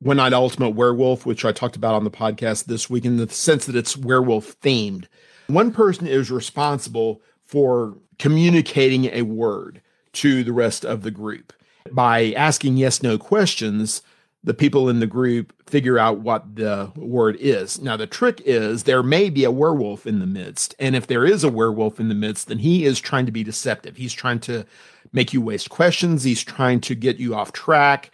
One 0.01 0.17
Night 0.17 0.33
Ultimate 0.33 0.71
Werewolf, 0.71 1.27
which 1.27 1.45
I 1.45 1.53
talked 1.53 1.77
about 1.77 1.95
on 1.95 2.05
the 2.05 2.11
podcast 2.11 2.65
this 2.65 2.89
week, 2.89 3.05
in 3.05 3.19
the 3.19 3.29
sense 3.29 3.67
that 3.67 3.77
it's 3.77 3.97
werewolf 3.97 4.59
themed. 4.61 5.07
One 5.49 5.73
person 5.73 6.07
is 6.07 6.31
responsible 6.31 7.21
for 7.47 7.97
communicating 8.19 9.07
a 9.07 9.23
word 9.23 9.81
to 10.13 10.43
the 10.45 10.53
rest 10.53 10.85
of 10.85 11.03
the 11.03 11.11
group. 11.11 11.53
By 11.93 12.33
asking 12.33 12.77
yes 12.77 13.03
no 13.03 13.17
questions, 13.17 14.03
the 14.43 14.55
people 14.55 14.89
in 14.89 15.01
the 15.01 15.07
group 15.07 15.53
figure 15.69 15.99
out 15.99 16.21
what 16.21 16.57
the 16.57 16.93
word 16.97 17.37
is. 17.41 17.81
Now, 17.81 17.97
the 17.97 18.07
trick 18.07 18.41
is 18.45 18.85
there 18.85 19.03
may 19.03 19.29
be 19.29 19.45
a 19.45 19.51
werewolf 19.51 20.07
in 20.07 20.21
the 20.21 20.27
midst. 20.27 20.75
And 20.79 20.95
if 20.95 21.07
there 21.07 21.25
is 21.25 21.45
a 21.45 21.49
werewolf 21.49 22.01
in 22.01 22.09
the 22.09 22.15
midst, 22.15 22.49
then 22.49 22.59
he 22.59 22.85
is 22.85 23.01
trying 23.01 23.27
to 23.27 23.33
be 23.33 23.45
deceptive. 23.45 23.97
He's 23.97 24.13
trying 24.13 24.41
to 24.41 24.65
make 25.13 25.33
you 25.33 25.41
waste 25.41 25.71
questions, 25.71 26.25
he's 26.25 26.43
trying 26.43 26.81
to 26.83 26.95
get 26.95 27.17
you 27.19 27.35
off 27.35 27.53
track 27.53 28.11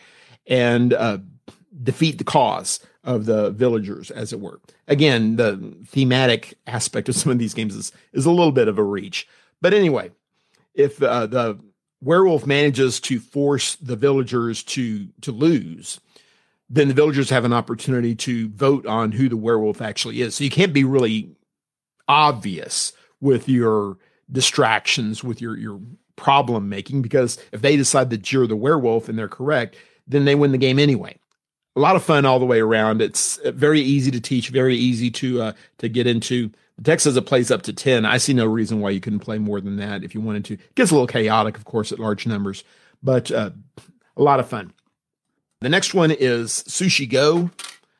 and 0.46 0.92
uh, 0.92 1.18
defeat 1.82 2.18
the 2.18 2.24
cause 2.24 2.80
of 3.04 3.26
the 3.26 3.50
villagers, 3.50 4.10
as 4.10 4.32
it 4.32 4.40
were. 4.40 4.60
Again, 4.86 5.36
the 5.36 5.76
thematic 5.86 6.54
aspect 6.66 7.08
of 7.08 7.14
some 7.16 7.32
of 7.32 7.38
these 7.38 7.54
games 7.54 7.74
is, 7.74 7.92
is 8.12 8.26
a 8.26 8.30
little 8.30 8.52
bit 8.52 8.68
of 8.68 8.78
a 8.78 8.84
reach. 8.84 9.26
But 9.60 9.74
anyway, 9.74 10.10
if 10.74 11.02
uh, 11.02 11.26
the 11.26 11.58
werewolf 12.00 12.46
manages 12.46 13.00
to 13.00 13.20
force 13.20 13.76
the 13.76 13.96
villagers 13.96 14.62
to 14.64 15.06
to 15.20 15.30
lose 15.30 16.00
then 16.72 16.88
the 16.88 16.94
villagers 16.94 17.28
have 17.28 17.44
an 17.44 17.52
opportunity 17.52 18.14
to 18.14 18.48
vote 18.48 18.86
on 18.86 19.12
who 19.12 19.28
the 19.28 19.36
werewolf 19.36 19.82
actually 19.82 20.22
is. 20.22 20.34
So 20.34 20.42
you 20.42 20.48
can't 20.48 20.72
be 20.72 20.84
really 20.84 21.36
obvious 22.08 22.94
with 23.20 23.46
your 23.46 23.98
distractions, 24.30 25.22
with 25.22 25.42
your 25.42 25.56
your 25.56 25.80
problem 26.16 26.70
making, 26.70 27.02
because 27.02 27.38
if 27.52 27.60
they 27.60 27.76
decide 27.76 28.08
that 28.10 28.32
you're 28.32 28.46
the 28.46 28.56
werewolf 28.56 29.08
and 29.08 29.18
they're 29.18 29.28
correct, 29.28 29.76
then 30.06 30.24
they 30.24 30.34
win 30.34 30.52
the 30.52 30.58
game 30.58 30.78
anyway. 30.78 31.18
A 31.74 31.80
lot 31.80 31.96
of 31.96 32.02
fun 32.02 32.26
all 32.26 32.38
the 32.38 32.44
way 32.46 32.60
around. 32.60 33.00
It's 33.00 33.38
very 33.46 33.80
easy 33.80 34.10
to 34.10 34.20
teach, 34.20 34.50
very 34.50 34.76
easy 34.76 35.10
to 35.12 35.42
uh, 35.42 35.52
to 35.78 35.88
get 35.88 36.06
into. 36.06 36.50
The 36.76 36.84
text 36.84 37.06
it 37.06 37.26
plays 37.26 37.50
up 37.50 37.62
to 37.62 37.72
10. 37.72 38.04
I 38.04 38.18
see 38.18 38.32
no 38.32 38.46
reason 38.46 38.80
why 38.80 38.90
you 38.90 39.00
couldn't 39.00 39.20
play 39.20 39.38
more 39.38 39.60
than 39.60 39.76
that 39.76 40.02
if 40.02 40.14
you 40.14 40.20
wanted 40.20 40.44
to. 40.46 40.54
It 40.54 40.74
gets 40.74 40.90
a 40.90 40.94
little 40.94 41.06
chaotic, 41.06 41.56
of 41.56 41.64
course, 41.64 41.92
at 41.92 41.98
large 41.98 42.26
numbers, 42.26 42.64
but 43.02 43.30
uh, 43.30 43.50
a 44.16 44.22
lot 44.22 44.40
of 44.40 44.48
fun. 44.48 44.72
The 45.60 45.68
next 45.68 45.94
one 45.94 46.10
is 46.10 46.64
Sushi 46.66 47.08
Go. 47.08 47.50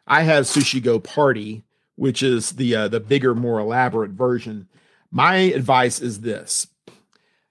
I 0.07 0.23
have 0.23 0.45
Sushi 0.45 0.83
Go 0.83 0.99
Party, 0.99 1.62
which 1.97 2.23
is 2.23 2.52
the 2.52 2.75
uh, 2.75 2.88
the 2.88 3.00
bigger, 3.00 3.35
more 3.35 3.61
elaborate 3.61 4.11
version. 4.11 4.69
My 5.11 5.37
advice 5.37 6.00
is 6.00 6.21
this: 6.21 6.67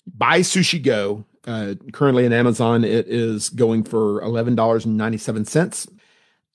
buy 0.05 0.41
Sushi 0.41 0.81
Go. 0.83 1.25
Uh, 1.47 1.73
currently 1.91 2.25
in 2.25 2.33
Amazon, 2.33 2.83
it 2.83 3.07
is 3.07 3.49
going 3.49 3.83
for 3.83 4.21
eleven 4.21 4.53
dollars 4.53 4.85
and 4.85 4.97
ninety 4.97 5.17
seven 5.17 5.45
cents. 5.45 5.87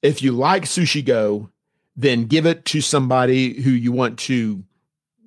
If 0.06 0.22
you 0.22 0.30
like 0.30 0.66
Sushi 0.66 1.04
Go, 1.04 1.50
then 1.96 2.26
give 2.26 2.46
it 2.46 2.64
to 2.66 2.80
somebody 2.80 3.60
who 3.60 3.70
you 3.70 3.90
want 3.90 4.20
to 4.20 4.62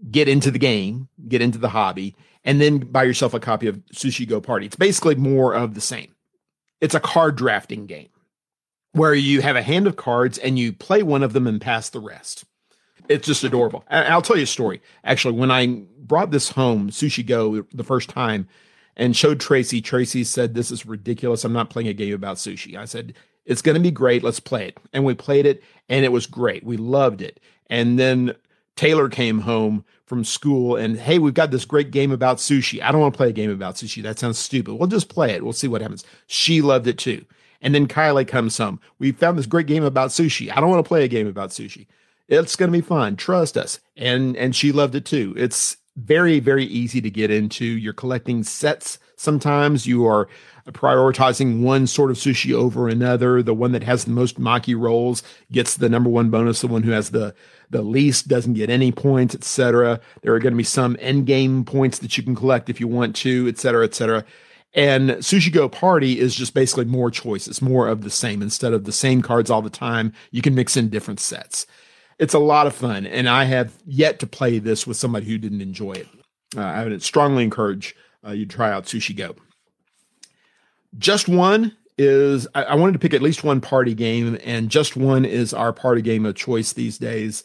get 0.10 0.30
into 0.30 0.52
the 0.52 0.58
game, 0.58 1.10
get 1.28 1.42
into 1.42 1.58
the 1.58 1.68
hobby, 1.68 2.16
and 2.46 2.62
then 2.62 2.78
buy 2.78 3.04
yourself 3.04 3.34
a 3.34 3.42
copy 3.42 3.68
of 3.68 3.76
Sushi 3.94 4.26
Go 4.26 4.40
Party. 4.40 4.68
It's 4.68 4.78
basically 4.78 5.16
more 5.16 5.54
of 5.54 5.74
the 5.74 5.82
same. 5.82 6.16
It's 6.80 6.96
a 6.96 7.02
card 7.02 7.36
drafting 7.36 7.88
game 7.88 8.08
where 8.94 9.14
you 9.14 9.42
have 9.42 9.58
a 9.58 9.62
hand 9.62 9.86
of 9.86 9.98
cards 9.98 10.38
and 10.38 10.58
you 10.58 10.72
play 10.72 11.04
one 11.04 11.24
of 11.24 11.34
them 11.34 11.46
and 11.46 11.60
pass 11.60 11.90
the 11.90 12.00
rest. 12.00 12.46
It's 13.10 13.28
just 13.28 13.44
adorable. 13.44 13.84
I'll 13.90 14.22
tell 14.22 14.38
you 14.38 14.44
a 14.44 14.48
story. 14.48 14.82
Actually, 15.04 15.34
when 15.34 15.52
I 15.52 15.84
brought 15.98 16.32
this 16.32 16.52
home, 16.52 16.90
Sushi 16.90 17.26
Go, 17.26 17.64
the 17.74 17.84
first 17.84 18.08
time, 18.08 18.48
and 18.96 19.14
showed 19.14 19.42
Tracy, 19.42 19.82
Tracy 19.82 20.24
said, 20.24 20.54
This 20.54 20.72
is 20.72 20.86
ridiculous. 20.86 21.44
I'm 21.44 21.52
not 21.52 21.70
playing 21.70 21.90
a 21.90 21.94
game 21.94 22.14
about 22.14 22.38
sushi. 22.38 22.78
I 22.78 22.86
said, 22.86 23.14
It's 23.50 23.62
going 23.64 23.76
to 23.76 23.82
be 23.82 23.92
great. 23.92 24.24
Let's 24.24 24.40
play 24.40 24.68
it. 24.68 24.78
And 24.94 25.04
we 25.04 25.16
played 25.16 25.46
it, 25.46 25.64
and 25.90 26.06
it 26.06 26.12
was 26.12 26.28
great. 26.28 26.64
We 26.64 26.78
loved 26.78 27.22
it. 27.22 27.40
And 27.68 28.00
then 28.00 28.36
Taylor 28.76 29.10
came 29.10 29.40
home 29.40 29.84
from 30.06 30.24
school 30.24 30.76
and, 30.76 30.98
Hey, 30.98 31.20
we've 31.20 31.34
got 31.34 31.52
this 31.52 31.66
great 31.66 31.92
game 31.92 32.12
about 32.12 32.38
sushi. 32.38 32.82
I 32.82 32.92
don't 32.92 33.02
want 33.02 33.14
to 33.14 33.18
play 33.18 33.30
a 33.30 33.34
game 33.34 33.52
about 33.52 33.76
sushi. 33.76 34.02
That 34.02 34.18
sounds 34.18 34.40
stupid. 34.40 34.76
We'll 34.76 34.88
just 34.88 35.10
play 35.10 35.32
it. 35.32 35.44
We'll 35.44 35.54
see 35.54 35.68
what 35.68 35.82
happens. 35.82 36.06
She 36.28 36.62
loved 36.62 36.88
it 36.88 36.98
too. 36.98 37.26
And 37.62 37.76
then 37.76 37.88
Kylie 37.88 38.28
comes 38.28 38.58
home. 38.58 38.80
We 39.00 39.12
found 39.12 39.38
this 39.38 39.46
great 39.46 39.68
game 39.68 39.84
about 39.84 40.12
sushi. 40.12 40.52
I 40.52 40.62
don't 40.62 40.70
want 40.70 40.84
to 40.84 40.88
play 40.88 41.04
a 41.04 41.10
game 41.10 41.28
about 41.28 41.50
sushi. 41.50 41.88
It's 42.28 42.56
going 42.56 42.72
to 42.72 42.78
be 42.78 42.82
fun. 42.82 43.18
Trust 43.18 43.58
us. 43.58 43.80
And 43.98 44.38
and 44.38 44.56
she 44.56 44.72
loved 44.72 44.96
it 44.96 45.06
too. 45.06 45.34
It's 45.38 45.78
very 45.98 46.40
very 46.40 46.66
easy 46.66 47.02
to 47.02 47.10
get 47.10 47.32
into. 47.32 47.66
You're 47.66 47.94
collecting 47.94 48.44
sets. 48.44 48.98
Sometimes 49.20 49.86
you 49.86 50.06
are 50.06 50.30
prioritizing 50.70 51.62
one 51.62 51.88
sort 51.88 52.10
of 52.10 52.16
sushi 52.16 52.54
over 52.54 52.88
another. 52.88 53.44
The 53.44 53.54
one 53.54 53.74
that 53.74 53.84
has 53.84 54.06
the 54.06 54.12
most 54.12 54.40
maki 54.40 54.80
rolls 54.80 55.24
gets 55.52 55.76
the 55.76 55.90
number 55.90 56.10
one 56.10 56.30
bonus. 56.30 56.62
The 56.62 56.68
one 56.68 56.84
who 56.84 56.92
has 56.92 57.10
the 57.10 57.36
the 57.70 57.82
least 57.82 58.30
doesn't 58.30 58.54
get 58.54 58.70
any 58.70 58.94
points, 58.94 59.36
etc. 59.36 60.00
There 60.22 60.34
are 60.34 60.40
going 60.40 60.54
to 60.54 60.58
be 60.58 60.64
some 60.64 60.96
end 61.02 61.26
game 61.26 61.66
points 61.66 62.00
that 62.00 62.18
you 62.18 62.24
can 62.24 62.34
collect 62.34 62.70
if 62.70 62.80
you 62.80 62.88
want 62.88 63.14
to, 63.18 63.50
etc., 63.50 63.84
etc. 63.84 64.24
And 64.74 65.10
Sushi 65.10 65.52
Go 65.52 65.68
Party 65.68 66.18
is 66.18 66.34
just 66.34 66.54
basically 66.54 66.86
more 66.86 67.12
choices, 67.12 67.62
more 67.62 67.90
of 67.90 68.04
the 68.04 68.10
same. 68.10 68.42
Instead 68.42 68.72
of 68.72 68.86
the 68.86 68.94
same 68.94 69.22
cards 69.22 69.50
all 69.50 69.62
the 69.62 69.70
time, 69.70 70.14
you 70.32 70.42
can 70.42 70.56
mix 70.56 70.78
in 70.78 70.88
different 70.88 71.20
sets. 71.20 71.68
It's 72.20 72.34
a 72.34 72.40
lot 72.40 72.68
of 72.68 72.76
fun, 72.76 73.06
and 73.06 73.28
I 73.28 73.44
have 73.46 73.74
yet 73.86 74.20
to 74.20 74.28
play 74.28 74.60
this 74.60 74.88
with 74.88 74.96
somebody 74.96 75.26
who 75.26 75.38
didn't 75.38 75.62
enjoy 75.62 75.94
it. 75.94 76.08
Uh, 76.56 76.62
I 76.62 76.86
would 76.86 77.04
strongly 77.04 77.44
encourage 77.44 77.96
uh, 78.26 78.32
you 78.32 78.46
try 78.46 78.72
out 78.72 78.86
Sushi 78.86 79.16
Go. 79.16 79.36
Just 80.98 81.28
one 81.28 81.76
is 81.98 82.48
I, 82.56 82.64
I 82.64 82.76
wanted 82.76 82.94
to 82.94 83.00
pick 83.00 83.14
at 83.14 83.22
least 83.22 83.44
one 83.44 83.62
party 83.62 83.94
game, 83.94 84.38
and 84.44 84.70
just 84.70 84.96
one 84.96 85.26
is 85.26 85.54
our 85.54 85.74
party 85.74 86.02
game 86.02 86.26
of 86.26 86.36
choice 86.36 86.74
these 86.74 86.98
days. 86.98 87.44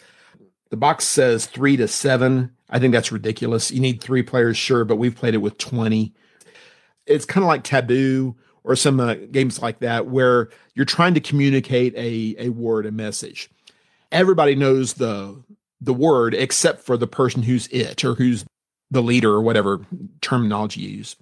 The 0.71 0.77
box 0.77 1.05
says 1.05 1.47
three 1.47 1.77
to 1.77 1.87
seven. 1.89 2.53
I 2.71 2.79
think 2.79 2.93
that's 2.93 3.13
ridiculous. 3.13 3.71
You 3.71 3.81
need 3.81 4.01
three 4.01 4.23
players, 4.23 4.57
sure, 4.57 4.85
but 4.85 4.97
we've 4.97 5.15
played 5.15 5.35
it 5.35 5.39
with 5.39 5.59
20 5.59 6.15
it's 7.07 7.25
kind 7.25 7.45
of 7.45 7.49
like 7.49 7.65
taboo 7.65 8.37
or 8.63 8.77
some 8.77 9.01
uh, 9.01 9.15
games 9.31 9.61
like 9.61 9.81
that 9.81 10.07
where 10.07 10.49
you're 10.75 10.85
trying 10.85 11.15
to 11.15 11.21
communicate 11.21 11.95
a 11.97 12.35
a 12.39 12.49
word 12.51 12.87
a 12.87 12.93
message 12.93 13.51
everybody 14.13 14.55
knows 14.55 14.95
the 14.95 15.43
the 15.81 15.95
word 15.95 16.35
except 16.35 16.85
for 16.85 16.97
the 16.97 17.07
person 17.07 17.43
who's 17.43 17.67
it 17.69 18.05
or 18.05 18.15
who's 18.15 18.45
the 18.91 19.03
leader 19.03 19.31
or 19.31 19.43
whatever 19.43 19.81
terminology 20.21 20.81
you 20.81 20.91
use 20.99 21.17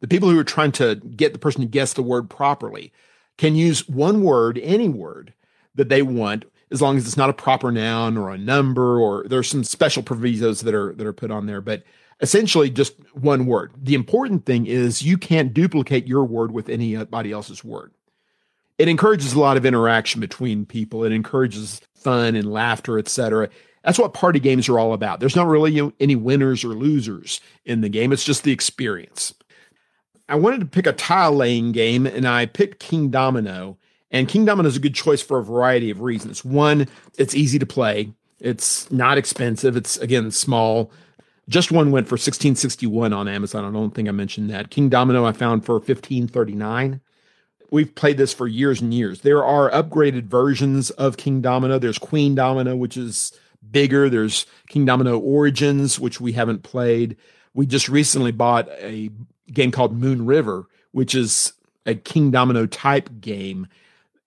the 0.00 0.08
people 0.08 0.30
who 0.30 0.38
are 0.38 0.44
trying 0.44 0.72
to 0.72 0.96
get 0.96 1.32
the 1.32 1.38
person 1.38 1.60
to 1.60 1.66
guess 1.66 1.92
the 1.92 2.02
word 2.02 2.28
properly 2.30 2.92
can 3.38 3.54
use 3.54 3.88
one 3.88 4.22
word 4.22 4.58
any 4.62 4.88
word 4.88 5.32
that 5.74 5.88
they 5.88 6.02
want 6.02 6.44
as 6.72 6.80
long 6.80 6.96
as 6.96 7.06
it's 7.06 7.16
not 7.16 7.30
a 7.30 7.34
proper 7.34 7.72
noun 7.72 8.16
or 8.16 8.30
a 8.30 8.38
number 8.38 9.00
or 9.00 9.24
there's 9.28 9.48
some 9.48 9.64
special 9.64 10.02
provisos 10.02 10.60
that 10.60 10.74
are 10.74 10.94
that 10.94 11.06
are 11.06 11.12
put 11.12 11.30
on 11.30 11.46
there 11.46 11.60
but 11.60 11.82
essentially 12.20 12.70
just 12.70 12.94
one 13.14 13.46
word. 13.46 13.72
The 13.76 13.94
important 13.94 14.44
thing 14.46 14.66
is 14.66 15.02
you 15.02 15.18
can't 15.18 15.54
duplicate 15.54 16.06
your 16.06 16.24
word 16.24 16.52
with 16.52 16.68
anybody 16.68 17.32
else's 17.32 17.64
word. 17.64 17.92
It 18.78 18.88
encourages 18.88 19.34
a 19.34 19.40
lot 19.40 19.56
of 19.56 19.66
interaction 19.66 20.20
between 20.20 20.64
people. 20.64 21.04
It 21.04 21.12
encourages 21.12 21.80
fun 21.94 22.34
and 22.34 22.50
laughter, 22.50 22.98
etc. 22.98 23.50
That's 23.82 23.98
what 23.98 24.14
party 24.14 24.40
games 24.40 24.68
are 24.68 24.78
all 24.78 24.92
about. 24.92 25.20
There's 25.20 25.36
not 25.36 25.46
really 25.46 25.92
any 26.00 26.16
winners 26.16 26.64
or 26.64 26.68
losers 26.68 27.40
in 27.64 27.80
the 27.80 27.88
game. 27.88 28.12
It's 28.12 28.24
just 28.24 28.44
the 28.44 28.52
experience. 28.52 29.34
I 30.28 30.36
wanted 30.36 30.60
to 30.60 30.66
pick 30.66 30.86
a 30.86 30.92
tile 30.92 31.32
laying 31.32 31.72
game 31.72 32.06
and 32.06 32.26
I 32.26 32.46
picked 32.46 32.84
Kingdomino. 32.84 33.76
And 34.10 34.28
Kingdomino 34.28 34.66
is 34.66 34.76
a 34.76 34.80
good 34.80 34.94
choice 34.94 35.22
for 35.22 35.38
a 35.38 35.44
variety 35.44 35.90
of 35.90 36.00
reasons. 36.00 36.44
One, 36.44 36.88
it's 37.16 37.34
easy 37.34 37.58
to 37.58 37.66
play. 37.66 38.12
It's 38.38 38.90
not 38.90 39.18
expensive. 39.18 39.76
It's 39.76 39.96
again 39.98 40.30
small. 40.30 40.90
Just 41.48 41.72
one 41.72 41.90
went 41.90 42.06
for 42.06 42.14
1661 42.14 43.12
on 43.12 43.28
Amazon. 43.28 43.64
I 43.64 43.72
don't 43.72 43.94
think 43.94 44.08
I 44.08 44.12
mentioned 44.12 44.50
that. 44.50 44.70
Kingdomino 44.70 45.26
I 45.26 45.32
found 45.32 45.64
for 45.64 45.74
1539. 45.74 47.00
We've 47.72 47.94
played 47.94 48.16
this 48.16 48.32
for 48.32 48.48
years 48.48 48.80
and 48.80 48.92
years. 48.92 49.20
There 49.20 49.44
are 49.44 49.70
upgraded 49.70 50.24
versions 50.24 50.90
of 50.90 51.16
Kingdomino. 51.16 51.80
There's 51.80 51.98
Queendomino, 51.98 52.76
which 52.76 52.96
is 52.96 53.32
bigger. 53.68 54.08
There's 54.08 54.46
Kingdomino 54.70 55.20
Origins, 55.20 55.98
which 55.98 56.20
we 56.20 56.32
haven't 56.32 56.62
played. 56.62 57.16
We 57.54 57.66
just 57.66 57.88
recently 57.88 58.32
bought 58.32 58.68
a 58.78 59.10
game 59.52 59.70
called 59.70 59.98
Moon 59.98 60.26
River, 60.26 60.66
which 60.92 61.14
is 61.14 61.52
a 61.86 61.94
Kingdomino 61.94 62.68
type 62.70 63.08
game 63.20 63.66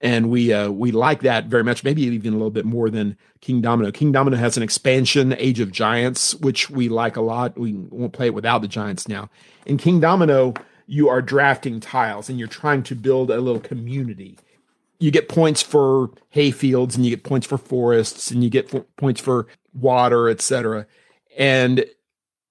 and 0.03 0.29
we 0.29 0.51
uh, 0.51 0.69
we 0.69 0.91
like 0.91 1.21
that 1.21 1.45
very 1.45 1.63
much. 1.63 1.83
Maybe 1.83 2.03
even 2.03 2.33
a 2.33 2.35
little 2.35 2.51
bit 2.51 2.65
more 2.65 2.89
than 2.89 3.17
Kingdomino. 3.41 3.91
King 3.93 4.11
Domino 4.11 4.35
has 4.35 4.57
an 4.57 4.63
expansion, 4.63 5.33
Age 5.39 5.61
of 5.61 5.71
Giants, 5.71 6.35
which 6.35 6.69
we 6.69 6.89
like 6.89 7.15
a 7.15 7.21
lot. 7.21 7.57
We 7.57 7.73
won't 7.73 8.11
play 8.11 8.27
it 8.27 8.33
without 8.33 8.61
the 8.61 8.67
Giants 8.67 9.07
now. 9.07 9.29
In 9.65 9.77
Kingdomino, 9.77 10.57
you 10.87 11.07
are 11.07 11.21
drafting 11.21 11.79
tiles 11.79 12.29
and 12.29 12.37
you're 12.37 12.49
trying 12.49 12.83
to 12.83 12.95
build 12.95 13.31
a 13.31 13.39
little 13.39 13.61
community. 13.61 14.37
You 15.03 15.11
get 15.11 15.27
points 15.27 15.61
for 15.61 16.11
hay 16.29 16.51
fields 16.51 16.95
and 16.95 17.05
you 17.05 17.11
get 17.11 17.23
points 17.23 17.45
for 17.45 17.57
forests 17.57 18.31
and 18.31 18.41
you 18.41 18.49
get 18.49 18.71
points 18.95 19.19
for 19.19 19.47
water, 19.73 20.29
etc. 20.29 20.87
And 21.37 21.85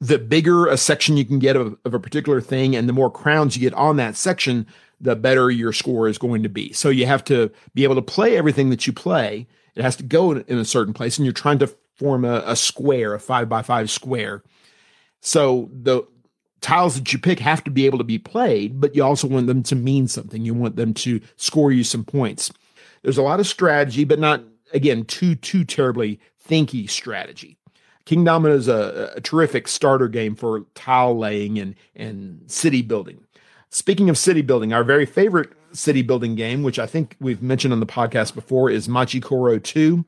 the 0.01 0.19
bigger 0.19 0.67
a 0.67 0.77
section 0.77 1.17
you 1.17 1.25
can 1.25 1.39
get 1.39 1.57
of, 1.57 1.79
of 1.87 1.95
a 1.95 1.99
particular 1.99 2.43
thing 2.43 2.77
and 2.77 2.87
the 2.89 2.93
more 2.93 3.11
crowns 3.11 3.57
you 3.57 3.63
get 3.63 3.73
on 3.73 3.97
that 3.97 4.17
section, 4.17 4.67
the 5.01 5.17
better 5.17 5.51
your 5.51 5.73
score 5.73 6.09
is 6.09 6.19
going 6.19 6.43
to 6.43 6.51
be. 6.51 6.75
So 6.75 6.91
you 6.91 7.07
have 7.07 7.25
to 7.25 7.51
be 7.73 7.85
able 7.85 7.95
to 7.95 8.03
play 8.03 8.37
everything 8.37 8.69
that 8.69 8.87
you 8.87 8.93
play. 8.93 9.47
It 9.75 9.83
has 9.83 9.97
to 9.97 10.03
go 10.03 10.33
in, 10.33 10.59
a 10.59 10.65
certain 10.67 10.93
place, 10.93 11.17
and 11.17 11.25
you're 11.25 11.33
trying 11.33 11.59
to 11.61 11.75
form 11.97 12.27
a, 12.27 12.43
a 12.45 12.55
square, 12.55 13.15
a 13.15 13.19
five 13.19 13.49
by 13.49 13.63
five 13.63 13.91
square. 13.91 14.43
So 15.21 15.71
the 15.73 16.03
tiles 16.63 16.95
that 16.95 17.13
you 17.13 17.19
pick 17.19 17.39
have 17.41 17.63
to 17.65 17.71
be 17.71 17.85
able 17.85 17.99
to 17.99 18.05
be 18.05 18.19
played, 18.19 18.81
but 18.81 18.97
you 18.97 19.05
also 19.05 19.27
want 19.27 19.47
them 19.47 19.63
to 19.65 19.77
mean 19.77 20.09
something. 20.09 20.45
You 20.45 20.55
want 20.55 20.77
them 20.77 20.95
to 20.95 21.21
score 21.37 21.71
you 21.71 21.85
some 21.85 22.05
points. 22.05 22.51
There's 23.03 23.19
a 23.19 23.23
lot 23.23 23.41
of 23.41 23.47
strategy, 23.47 24.05
but 24.05 24.19
not 24.19 24.43
again 24.73 25.05
too 25.05 25.35
too 25.35 25.65
terribly 25.65 26.19
thinky 26.49 26.89
strategy. 26.89 27.59
Kingdomino 28.07 28.55
is 28.55 28.69
a, 28.69 29.13
a 29.17 29.21
terrific 29.21 29.69
starter 29.69 30.09
game 30.09 30.35
for 30.35 30.65
tile 30.75 31.19
laying 31.19 31.59
and 31.59 31.75
and 31.95 32.43
city 32.51 32.81
building. 32.81 33.25
Speaking 33.71 34.09
of 34.09 34.19
city 34.19 34.43
building, 34.43 34.73
our 34.73 34.85
very 34.85 35.07
favorite 35.07 35.51
city 35.73 36.03
building 36.03 36.35
game, 36.35 36.63
which 36.63 36.79
I 36.79 36.87
think 36.87 37.17
we've 37.21 37.43
mentioned 37.43 37.73
on 37.73 37.81
the 37.81 37.87
podcast 37.87 38.35
before, 38.35 38.69
is 38.69 38.89
Machi 38.89 39.19
Koro 39.19 39.59
2. 39.59 40.05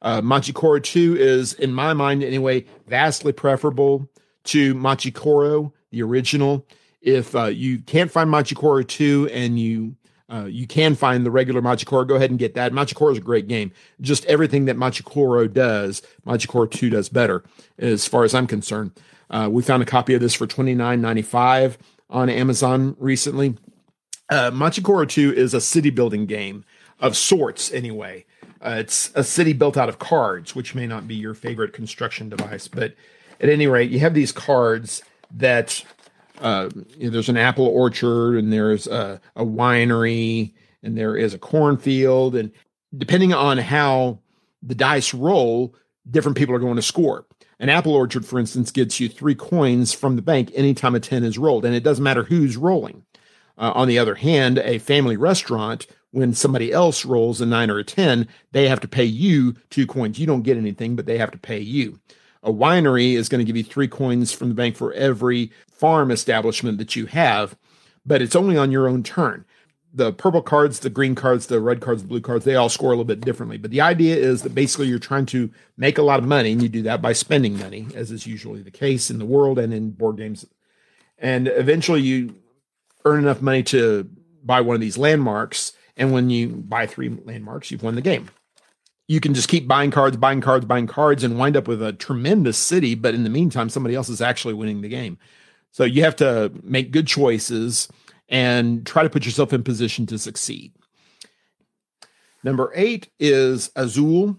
Uh, 0.00 0.20
Machi 0.22 0.52
Koro 0.52 0.78
2 0.78 1.16
is, 1.16 1.54
in 1.54 1.72
my 1.72 1.92
mind 1.92 2.22
anyway, 2.22 2.64
vastly 2.86 3.32
preferable 3.32 4.08
to 4.44 4.74
Machi 4.74 5.10
Koro, 5.10 5.72
the 5.94 6.02
original. 6.02 6.66
If 7.00 7.34
uh, 7.34 7.46
you 7.46 7.78
can't 7.78 8.10
find 8.10 8.30
Machi 8.30 8.54
Koro 8.54 8.82
2 8.82 9.30
and 9.32 9.58
you 9.58 9.96
Uh, 10.26 10.46
you 10.46 10.66
can 10.66 10.94
find 10.96 11.24
the 11.24 11.30
regular 11.30 11.60
Machi 11.60 11.84
Koro. 11.84 12.04
Go 12.04 12.16
ahead 12.16 12.30
and 12.30 12.38
get 12.38 12.54
that. 12.54 12.72
Machi 12.72 12.94
Koro 12.94 13.12
is 13.12 13.18
a 13.18 13.20
great 13.20 13.46
game. 13.46 13.70
Just 14.00 14.24
everything 14.24 14.64
that 14.64 14.76
Machi 14.76 15.02
Koro 15.02 15.46
does, 15.46 16.02
Machi 16.24 16.48
Koro 16.48 16.66
2 16.66 16.88
does 16.90 17.10
better, 17.10 17.44
as 17.78 18.08
far 18.08 18.24
as 18.24 18.34
I'm 18.34 18.46
concerned. 18.46 18.92
Uh, 19.28 19.48
we 19.52 19.62
found 19.62 19.82
a 19.82 19.86
copy 19.86 20.14
of 20.14 20.20
this 20.22 20.34
for 20.34 20.46
$29.95 20.46 21.76
on 22.08 22.30
Amazon 22.30 22.96
recently. 22.98 23.56
Uh, 24.30 24.50
Machi 24.50 24.80
Koro 24.80 25.04
2 25.04 25.34
is 25.34 25.52
a 25.52 25.60
city 25.60 25.90
building 25.90 26.24
game 26.26 26.64
of 26.98 27.16
sorts, 27.16 27.70
anyway. 27.70 28.24
Uh, 28.62 28.76
it's 28.78 29.12
a 29.14 29.22
city 29.22 29.52
built 29.52 29.76
out 29.76 29.90
of 29.90 29.98
cards, 29.98 30.54
which 30.56 30.74
may 30.74 30.86
not 30.86 31.06
be 31.06 31.14
your 31.14 31.34
favorite 31.34 31.74
construction 31.74 32.30
device, 32.30 32.66
but 32.66 32.94
at 33.40 33.50
any 33.50 33.66
rate, 33.66 33.90
you 33.90 34.00
have 34.00 34.14
these 34.14 34.32
cards 34.32 35.02
that 35.34 35.84
uh, 36.40 36.68
you 36.96 37.04
know, 37.04 37.10
there's 37.10 37.28
an 37.28 37.36
apple 37.36 37.66
orchard 37.66 38.36
and 38.36 38.52
there's 38.52 38.86
a, 38.86 39.20
a 39.36 39.44
winery 39.44 40.52
and 40.82 40.96
there 40.96 41.16
is 41.16 41.34
a 41.34 41.38
cornfield. 41.38 42.34
And 42.34 42.50
depending 42.96 43.32
on 43.32 43.58
how 43.58 44.20
the 44.62 44.74
dice 44.74 45.14
roll, 45.14 45.74
different 46.10 46.36
people 46.36 46.54
are 46.54 46.60
going 46.60 46.76
to 46.76 46.82
score. 46.82 47.26
An 47.60 47.68
apple 47.68 47.94
orchard, 47.94 48.26
for 48.26 48.38
instance, 48.38 48.70
gets 48.70 48.98
you 48.98 49.08
three 49.08 49.34
coins 49.34 49.92
from 49.92 50.16
the 50.16 50.22
bank 50.22 50.50
anytime 50.54 50.94
a 50.94 51.00
10 51.00 51.24
is 51.24 51.38
rolled, 51.38 51.64
and 51.64 51.74
it 51.74 51.84
doesn't 51.84 52.02
matter 52.02 52.24
who's 52.24 52.56
rolling. 52.56 53.04
Uh, 53.56 53.70
on 53.74 53.86
the 53.86 53.98
other 53.98 54.16
hand, 54.16 54.58
a 54.58 54.78
family 54.78 55.16
restaurant, 55.16 55.86
when 56.10 56.34
somebody 56.34 56.72
else 56.72 57.04
rolls 57.04 57.40
a 57.40 57.46
nine 57.46 57.70
or 57.70 57.78
a 57.78 57.84
10, 57.84 58.26
they 58.50 58.68
have 58.68 58.80
to 58.80 58.88
pay 58.88 59.04
you 59.04 59.54
two 59.70 59.86
coins. 59.86 60.18
You 60.18 60.26
don't 60.26 60.42
get 60.42 60.56
anything, 60.56 60.96
but 60.96 61.06
they 61.06 61.18
have 61.18 61.30
to 61.30 61.38
pay 61.38 61.60
you. 61.60 62.00
A 62.44 62.52
winery 62.52 63.14
is 63.14 63.30
going 63.30 63.38
to 63.38 63.44
give 63.44 63.56
you 63.56 63.64
three 63.64 63.88
coins 63.88 64.30
from 64.30 64.50
the 64.50 64.54
bank 64.54 64.76
for 64.76 64.92
every 64.92 65.50
farm 65.66 66.10
establishment 66.10 66.76
that 66.76 66.94
you 66.94 67.06
have, 67.06 67.56
but 68.04 68.20
it's 68.20 68.36
only 68.36 68.56
on 68.58 68.70
your 68.70 68.86
own 68.86 69.02
turn. 69.02 69.46
The 69.94 70.12
purple 70.12 70.42
cards, 70.42 70.80
the 70.80 70.90
green 70.90 71.14
cards, 71.14 71.46
the 71.46 71.60
red 71.60 71.80
cards, 71.80 72.02
the 72.02 72.08
blue 72.08 72.20
cards, 72.20 72.44
they 72.44 72.54
all 72.54 72.68
score 72.68 72.88
a 72.88 72.92
little 72.92 73.04
bit 73.04 73.22
differently. 73.22 73.56
But 73.56 73.70
the 73.70 73.80
idea 73.80 74.16
is 74.16 74.42
that 74.42 74.54
basically 74.54 74.88
you're 74.88 74.98
trying 74.98 75.24
to 75.26 75.50
make 75.78 75.96
a 75.96 76.02
lot 76.02 76.18
of 76.18 76.26
money, 76.26 76.52
and 76.52 76.62
you 76.62 76.68
do 76.68 76.82
that 76.82 77.00
by 77.00 77.14
spending 77.14 77.58
money, 77.58 77.86
as 77.94 78.10
is 78.10 78.26
usually 78.26 78.60
the 78.60 78.70
case 78.70 79.10
in 79.10 79.18
the 79.18 79.24
world 79.24 79.58
and 79.58 79.72
in 79.72 79.92
board 79.92 80.18
games. 80.18 80.44
And 81.16 81.48
eventually 81.48 82.02
you 82.02 82.34
earn 83.06 83.20
enough 83.22 83.40
money 83.40 83.62
to 83.62 84.10
buy 84.42 84.60
one 84.60 84.74
of 84.74 84.80
these 84.80 84.98
landmarks. 84.98 85.72
And 85.96 86.12
when 86.12 86.28
you 86.28 86.48
buy 86.48 86.86
three 86.86 87.08
landmarks, 87.08 87.70
you've 87.70 87.82
won 87.82 87.94
the 87.94 88.02
game 88.02 88.28
you 89.06 89.20
can 89.20 89.34
just 89.34 89.48
keep 89.48 89.68
buying 89.68 89.90
cards, 89.90 90.16
buying 90.16 90.40
cards, 90.40 90.64
buying 90.64 90.86
cards, 90.86 91.24
and 91.24 91.38
wind 91.38 91.56
up 91.56 91.68
with 91.68 91.82
a 91.82 91.92
tremendous 91.92 92.56
city. 92.56 92.94
But 92.94 93.14
in 93.14 93.24
the 93.24 93.30
meantime, 93.30 93.68
somebody 93.68 93.94
else 93.94 94.08
is 94.08 94.22
actually 94.22 94.54
winning 94.54 94.80
the 94.80 94.88
game. 94.88 95.18
So 95.72 95.84
you 95.84 96.04
have 96.04 96.16
to 96.16 96.52
make 96.62 96.90
good 96.90 97.06
choices 97.06 97.88
and 98.28 98.86
try 98.86 99.02
to 99.02 99.10
put 99.10 99.26
yourself 99.26 99.52
in 99.52 99.62
position 99.62 100.06
to 100.06 100.18
succeed. 100.18 100.72
Number 102.42 102.72
eight 102.74 103.08
is 103.18 103.70
Azul. 103.76 104.38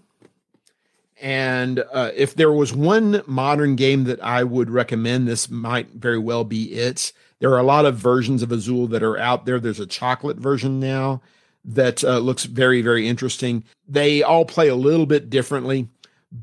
And 1.20 1.82
uh, 1.92 2.10
if 2.14 2.34
there 2.34 2.52
was 2.52 2.74
one 2.74 3.22
modern 3.26 3.76
game 3.76 4.04
that 4.04 4.22
I 4.22 4.44
would 4.44 4.70
recommend, 4.70 5.26
this 5.26 5.48
might 5.48 5.88
very 5.90 6.18
well 6.18 6.44
be 6.44 6.72
it. 6.72 7.12
There 7.38 7.50
are 7.50 7.58
a 7.58 7.64
lot 7.64 7.86
of 7.86 7.96
versions 7.96 8.42
of 8.42 8.52
Azul 8.52 8.86
that 8.88 9.02
are 9.02 9.18
out 9.18 9.46
there. 9.46 9.60
There's 9.60 9.80
a 9.80 9.86
chocolate 9.86 10.36
version 10.36 10.80
now 10.80 11.22
that 11.66 12.04
uh, 12.04 12.18
looks 12.18 12.44
very, 12.44 12.80
very 12.80 13.08
interesting. 13.08 13.64
They 13.88 14.22
all 14.22 14.44
play 14.44 14.68
a 14.68 14.76
little 14.76 15.06
bit 15.06 15.28
differently, 15.28 15.88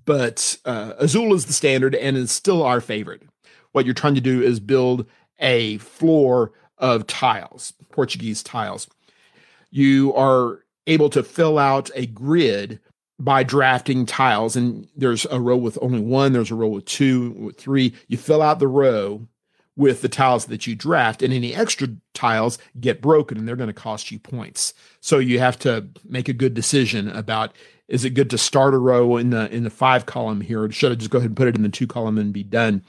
but 0.06 0.58
uh, 0.66 0.94
Azul 0.98 1.34
is 1.34 1.46
the 1.46 1.54
standard 1.54 1.96
and 1.96 2.18
is 2.18 2.32
still 2.32 2.62
our 2.62 2.82
favorite. 2.82 3.24
What 3.72 3.86
you're 3.86 3.94
trying 3.94 4.16
to 4.16 4.22
do 4.22 4.42
is 4.42 4.60
build 4.60 5.06
a 5.40 5.78
floor 5.80 6.52
of 6.78 7.08
tiles, 7.08 7.74
Portuguese 7.92 8.44
tiles. 8.44 8.88
You 9.72 10.14
are 10.14 10.60
able 10.86 11.10
to 11.12 11.24
fill 11.24 11.58
out 11.58 11.90
a 11.96 12.06
grid 12.06 12.80
by 13.20 13.44
drafting 13.44 14.06
tiles, 14.06 14.56
and 14.56 14.88
there's 14.96 15.26
a 15.32 15.40
row 15.40 15.56
with 15.56 15.78
only 15.82 16.02
one, 16.02 16.34
there's 16.34 16.52
a 16.52 16.56
row 16.56 16.68
with 16.68 16.86
two, 16.86 17.32
with 17.32 17.58
three. 17.58 17.94
You 18.08 18.18
fill 18.18 18.42
out 18.42 18.60
the 18.60 18.68
row 18.68 19.28
with 19.76 20.02
the 20.02 20.10
tiles 20.10 20.46
that 20.46 20.68
you 20.68 20.76
draft, 20.76 21.22
and 21.22 21.34
any 21.34 21.54
extra 21.56 21.88
tiles 22.14 22.58
get 22.80 23.02
broken 23.02 23.38
and 23.38 23.48
they're 23.48 23.56
going 23.56 23.68
to 23.68 23.74
cost 23.74 24.12
you 24.12 24.20
points. 24.20 24.74
So 25.02 25.18
you 25.18 25.40
have 25.40 25.58
to 25.60 25.88
make 26.08 26.30
a 26.30 26.34
good 26.34 26.54
decision 26.54 27.10
about 27.10 27.56
is 27.88 28.06
it 28.06 28.12
good 28.12 28.30
to 28.30 28.38
start 28.38 28.74
a 28.74 28.78
row 28.78 29.18
in 29.18 29.32
the 29.32 29.54
in 29.54 29.64
the 29.64 29.70
five 29.70 30.06
column 30.06 30.42
here, 30.42 30.64
or 30.64 30.72
should 30.72 30.92
I 30.92 30.96
just 30.96 31.12
go 31.12 31.18
ahead 31.18 31.32
and 31.32 31.38
put 31.38 31.48
it 31.48 31.56
in 31.56 31.64
the 31.64 31.70
two 31.70 31.88
column 31.88 32.18
and 32.18 32.34
be 32.34 32.44
done? 32.44 32.84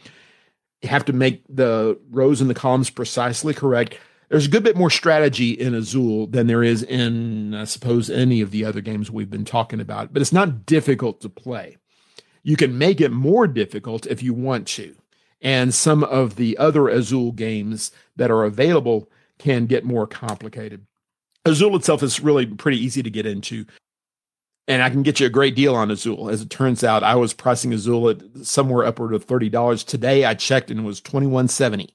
You 0.82 0.88
have 0.88 1.04
to 1.06 1.12
make 1.12 1.42
the 1.48 1.98
rows 2.10 2.40
and 2.40 2.48
the 2.48 2.54
columns 2.54 2.90
precisely 2.90 3.54
correct. 3.54 3.98
There's 4.28 4.46
a 4.46 4.50
good 4.50 4.64
bit 4.64 4.76
more 4.76 4.90
strategy 4.90 5.50
in 5.50 5.74
Azul 5.74 6.26
than 6.26 6.46
there 6.46 6.62
is 6.62 6.82
in, 6.82 7.54
I 7.54 7.64
suppose, 7.64 8.10
any 8.10 8.40
of 8.40 8.50
the 8.50 8.64
other 8.64 8.80
games 8.80 9.10
we've 9.10 9.30
been 9.30 9.44
talking 9.44 9.80
about, 9.80 10.12
but 10.12 10.22
it's 10.22 10.32
not 10.32 10.66
difficult 10.66 11.20
to 11.20 11.28
play. 11.28 11.76
You 12.42 12.56
can 12.56 12.76
make 12.76 13.00
it 13.00 13.12
more 13.12 13.46
difficult 13.46 14.06
if 14.06 14.22
you 14.22 14.34
want 14.34 14.66
to 14.68 14.96
and 15.44 15.74
some 15.74 16.02
of 16.02 16.36
the 16.36 16.56
other 16.56 16.88
Azul 16.88 17.30
games 17.30 17.92
that 18.16 18.30
are 18.30 18.44
available 18.44 19.10
can 19.38 19.66
get 19.66 19.84
more 19.84 20.06
complicated. 20.06 20.86
Azul 21.44 21.76
itself 21.76 22.02
is 22.02 22.20
really 22.20 22.46
pretty 22.46 22.82
easy 22.82 23.02
to 23.02 23.10
get 23.10 23.26
into. 23.26 23.66
And 24.66 24.82
I 24.82 24.88
can 24.88 25.02
get 25.02 25.20
you 25.20 25.26
a 25.26 25.30
great 25.30 25.54
deal 25.54 25.74
on 25.74 25.90
Azul. 25.90 26.30
As 26.30 26.40
it 26.40 26.48
turns 26.48 26.82
out, 26.82 27.02
I 27.02 27.16
was 27.16 27.34
pricing 27.34 27.74
Azul 27.74 28.08
at 28.08 28.22
somewhere 28.42 28.86
upward 28.86 29.12
of 29.12 29.26
$30. 29.26 29.84
Today 29.84 30.24
I 30.24 30.32
checked 30.32 30.70
and 30.70 30.80
it 30.80 30.84
was 30.84 31.02
$21.70. 31.02 31.90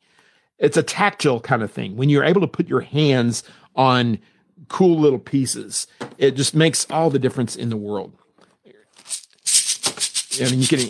It's 0.59 0.77
a 0.77 0.83
tactile 0.83 1.39
kind 1.39 1.63
of 1.63 1.71
thing. 1.71 1.95
When 1.97 2.09
you're 2.09 2.23
able 2.23 2.41
to 2.41 2.47
put 2.47 2.69
your 2.69 2.81
hands 2.81 3.43
on 3.75 4.19
cool 4.67 4.99
little 4.99 5.17
pieces, 5.17 5.87
it 6.19 6.35
just 6.35 6.53
makes 6.53 6.85
all 6.91 7.09
the 7.09 7.17
difference 7.17 7.55
in 7.55 7.69
the 7.71 7.77
world. 7.77 8.13
I 10.39 10.43
mean, 10.51 10.61
you 10.61 10.67
can 10.67 10.89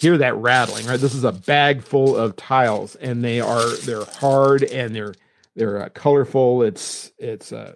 hear 0.00 0.18
that 0.18 0.36
rattling, 0.36 0.86
right? 0.86 1.00
This 1.00 1.14
is 1.14 1.24
a 1.24 1.32
bag 1.32 1.82
full 1.82 2.16
of 2.16 2.36
tiles, 2.36 2.94
and 2.96 3.22
they 3.24 3.40
are 3.40 3.76
they're 3.78 4.04
hard 4.04 4.62
and 4.64 4.94
they're 4.94 5.14
they're 5.56 5.82
uh, 5.82 5.88
colorful. 5.90 6.62
It's 6.62 7.12
it's 7.18 7.52
uh, 7.52 7.74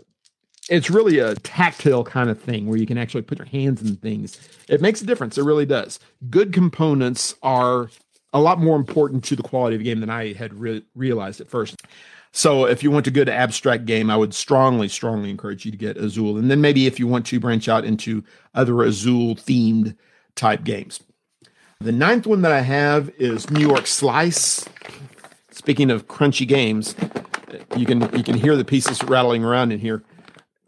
it's 0.71 0.91
really 0.91 1.19
a 1.19 1.35
tactile 1.37 2.05
kind 2.05 2.31
of 2.31 2.41
thing 2.41 2.67
where 2.67 2.79
you 2.79 2.87
can 2.87 2.99
actually 2.99 3.23
put 3.23 3.39
your 3.39 3.47
hands 3.47 3.83
in 3.83 3.97
things. 3.97 4.39
It 4.69 4.81
makes 4.81 5.03
a 5.03 5.07
difference. 5.07 5.37
It 5.37 5.43
really 5.43 5.67
does. 5.67 5.99
Good 6.31 6.53
components 6.53 7.35
are 7.43 7.91
a 8.33 8.41
lot 8.41 8.59
more 8.59 8.77
important 8.77 9.25
to 9.25 9.37
the 9.37 9.43
quality 9.43 9.77
of 9.77 9.81
the 9.81 9.85
game 9.85 10.01
than 10.01 10.11
I 10.11 10.33
had 10.33 10.55
re- 10.55 10.85
realized 10.95 11.41
at 11.41 11.49
first. 11.49 11.83
So 12.31 12.65
if 12.65 12.83
you 12.83 12.91
want 12.91 13.07
a 13.07 13.11
good 13.11 13.29
abstract 13.29 13.85
game, 13.85 14.09
I 14.09 14.17
would 14.17 14.33
strongly, 14.33 14.89
strongly 14.89 15.29
encourage 15.29 15.67
you 15.67 15.71
to 15.71 15.77
get 15.77 15.99
Azul. 15.99 16.39
And 16.39 16.51
then 16.51 16.63
maybe 16.63 16.87
if 16.87 16.99
you 16.99 17.07
want 17.07 17.27
to 17.27 17.41
branch 17.41 17.69
out 17.69 17.85
into 17.85 18.25
other 18.55 18.83
Azul 18.83 19.37
themed 19.37 19.97
type 20.35 20.65
games. 20.65 21.01
The 21.83 21.91
ninth 21.91 22.29
one 22.29 22.43
that 22.43 22.53
I 22.53 22.61
have 22.61 23.11
is 23.19 23.51
New 23.51 23.67
York 23.67 23.89
Slice. 23.89 24.69
Speaking 25.51 25.91
of 25.91 26.07
crunchy 26.07 26.47
games, 26.47 26.95
you 27.77 27.87
can 27.87 28.03
you 28.17 28.23
can 28.23 28.37
hear 28.37 28.57
the 28.57 28.65
pieces 28.65 29.03
rattling 29.03 29.43
around 29.43 29.73
in 29.73 29.81
here. 29.81 30.05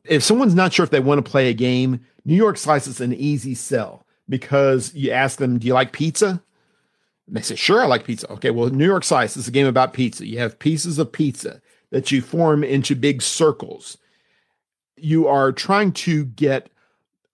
If 0.04 0.24
someone's 0.24 0.56
not 0.56 0.72
sure 0.72 0.82
if 0.82 0.90
they 0.90 0.98
want 0.98 1.24
to 1.24 1.30
play 1.30 1.48
a 1.48 1.54
game, 1.54 2.04
New 2.24 2.34
York 2.34 2.56
Slice 2.56 2.88
is 2.88 3.00
an 3.00 3.12
easy 3.12 3.54
sell 3.54 4.04
because 4.28 4.92
you 4.92 5.12
ask 5.12 5.38
them, 5.38 5.60
"Do 5.60 5.68
you 5.68 5.74
like 5.74 5.92
pizza?" 5.92 6.42
And 7.28 7.36
they 7.36 7.42
say, 7.42 7.54
"Sure, 7.54 7.80
I 7.80 7.86
like 7.86 8.04
pizza." 8.04 8.28
Okay, 8.32 8.50
well, 8.50 8.68
New 8.70 8.84
York 8.84 9.04
Slice 9.04 9.36
is 9.36 9.46
a 9.46 9.52
game 9.52 9.68
about 9.68 9.92
pizza. 9.92 10.26
You 10.26 10.40
have 10.40 10.58
pieces 10.58 10.98
of 10.98 11.12
pizza 11.12 11.62
that 11.90 12.10
you 12.10 12.22
form 12.22 12.64
into 12.64 12.96
big 12.96 13.22
circles. 13.22 13.98
You 14.96 15.28
are 15.28 15.52
trying 15.52 15.92
to 15.92 16.24
get 16.24 16.70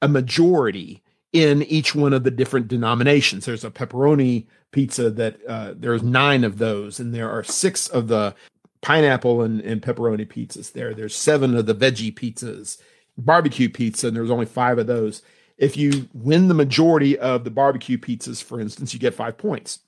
a 0.03 0.09
majority 0.09 1.03
in 1.33 1.63
each 1.63 1.95
one 1.95 2.13
of 2.13 2.25
the 2.25 2.31
different 2.31 2.69
denominations. 2.69 3.45
There's 3.45 3.65
a 3.65 3.71
pepperoni 3.71 4.47
pizza 4.73 5.11
that 5.11 5.39
uh, 5.47 5.75
there's 5.77 6.03
nine 6.03 6.45
of 6.45 6.59
those, 6.59 7.01
and 7.01 7.15
there 7.15 7.31
are 7.31 7.45
six 7.45 7.89
of 7.89 8.09
the 8.09 8.35
pineapple 8.81 9.43
and, 9.43 9.61
and 9.61 9.83
pepperoni 9.83 10.27
pizzas 10.27 10.73
there. 10.73 10.95
There's 10.95 11.17
seven 11.17 11.57
of 11.57 11.67
the 11.67 11.75
veggie 11.75 12.15
pizzas, 12.15 12.79
barbecue 13.17 13.69
pizza, 13.69 14.09
and 14.09 14.17
there's 14.17 14.31
only 14.31 14.47
five 14.47 14.79
of 14.79 14.87
those. 14.87 15.23
If 15.59 15.77
you 15.77 16.09
win 16.15 16.49
the 16.49 16.55
majority 16.55 17.19
of 17.19 17.45
the 17.45 17.51
barbecue 17.51 17.99
pizzas, 17.99 18.43
for 18.43 18.61
instance, 18.61 18.95
you 18.95 19.01
get 19.01 19.15
five 19.15 19.37
points. 19.37 19.81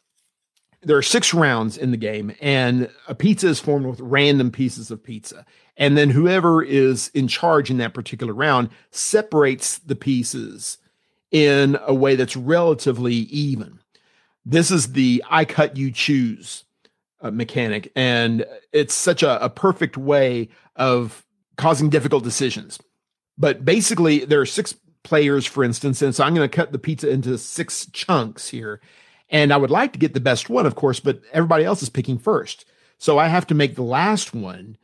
There 0.83 0.97
are 0.97 1.03
six 1.03 1.33
rounds 1.33 1.79
in 1.79 1.93
the 1.93 1.97
game, 1.97 2.35
and 2.41 2.91
a 3.09 3.15
pizza 3.15 3.49
is 3.49 3.61
formed 3.61 3.87
with 3.87 4.01
random 4.01 4.51
pieces 4.51 4.91
of 4.91 5.03
pizza. 5.03 5.47
And 5.77 5.97
then 5.97 6.11
whoever 6.11 6.63
is 6.63 7.09
in 7.15 7.29
charge 7.29 7.71
in 7.71 7.79
that 7.79 7.95
particular 7.95 8.35
round 8.35 8.69
separates 8.91 9.79
the 9.79 9.97
pieces 9.97 10.79
in 11.33 11.79
a 11.87 11.95
way 11.95 12.15
that's 12.15 12.37
relatively 12.37 13.15
even. 13.15 13.81
This 14.45 14.71
is 14.71 14.93
the 14.93 15.25
I 15.29 15.45
cut 15.45 15.77
you 15.77 15.91
choose 15.91 16.65
uh, 17.21 17.31
mechanic, 17.31 17.91
and 17.97 18.45
it's 18.73 18.95
such 18.95 19.23
a, 19.23 19.43
a 19.45 19.49
perfect 19.49 19.97
way 19.97 20.51
of 20.77 21.25
causing 21.57 21.89
difficult 21.91 22.23
decisions. 22.23 22.79
But 23.39 23.65
basically, 23.65 24.25
there 24.25 24.41
are 24.41 24.47
six 24.47 24.75
players, 25.03 25.47
for 25.47 25.65
instance, 25.65 26.03
and 26.03 26.15
so 26.15 26.23
I'm 26.23 26.35
going 26.35 26.49
to 26.49 26.55
cut 26.57 26.73
the 26.73 26.79
pizza 26.79 27.09
into 27.09 27.39
six 27.39 27.87
chunks 27.93 28.49
here. 28.49 28.81
And 29.31 29.53
I 29.53 29.57
would 29.57 29.71
like 29.71 29.95
to 29.95 29.99
get 29.99 30.13
the 30.13 30.21
best 30.21 30.51
one, 30.51 30.67
of 30.67 30.75
course, 30.75 31.01
but 31.01 31.23
everybody 31.33 31.65
else 31.65 31.83
is 31.83 31.89
picking 31.89 32.19
first. 32.19 32.67
So 32.99 33.19
I 33.19 33.29
have 33.29 33.47
to 33.47 33.55
make 33.55 33.75
the 33.75 33.83
last 33.83 34.35
one 34.35 34.77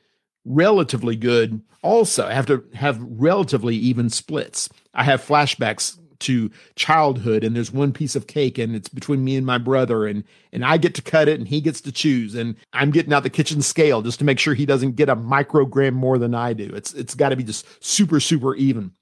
relatively 0.47 1.17
good 1.17 1.61
also. 1.83 2.27
I 2.27 2.33
have 2.33 2.47
to 2.47 2.65
have 2.75 2.99
relatively 3.01 3.77
even 3.77 4.09
splits. 4.09 4.71
I 4.95 5.05
have 5.05 5.25
flashbacks 5.25 5.99
to 6.21 6.51
childhood 6.75 7.45
and 7.45 7.55
there's 7.55 7.73
one 7.73 7.93
piece 7.93 8.17
of 8.17 8.27
cake 8.27 8.59
and 8.59 8.75
it's 8.75 8.89
between 8.89 9.25
me 9.25 9.37
and 9.37 9.47
my 9.47 9.59
brother 9.59 10.07
and 10.07 10.25
and 10.53 10.65
I 10.65 10.77
get 10.77 10.95
to 10.97 11.03
cut 11.03 11.29
it 11.29 11.39
and 11.39 11.49
he 11.49 11.61
gets 11.61 11.81
to 11.83 11.93
choose 11.93 12.35
and 12.35 12.57
I'm 12.73 12.91
getting 12.91 13.13
out 13.13 13.23
the 13.23 13.31
kitchen 13.31 13.63
scale 13.63 14.03
just 14.03 14.19
to 14.19 14.25
make 14.25 14.39
sure 14.39 14.55
he 14.55 14.67
doesn't 14.67 14.97
get 14.97 15.09
a 15.09 15.17
microgram 15.17 15.95
more 15.95 16.19
than 16.19 16.35
I 16.35 16.53
do. 16.53 16.71
It's 16.75 16.95
it's 16.95 17.15
got 17.15 17.31
to 17.31 17.37
be 17.37 17.45
just 17.45 17.67
super 17.85 18.21
super 18.21 18.55
even. 18.57 18.93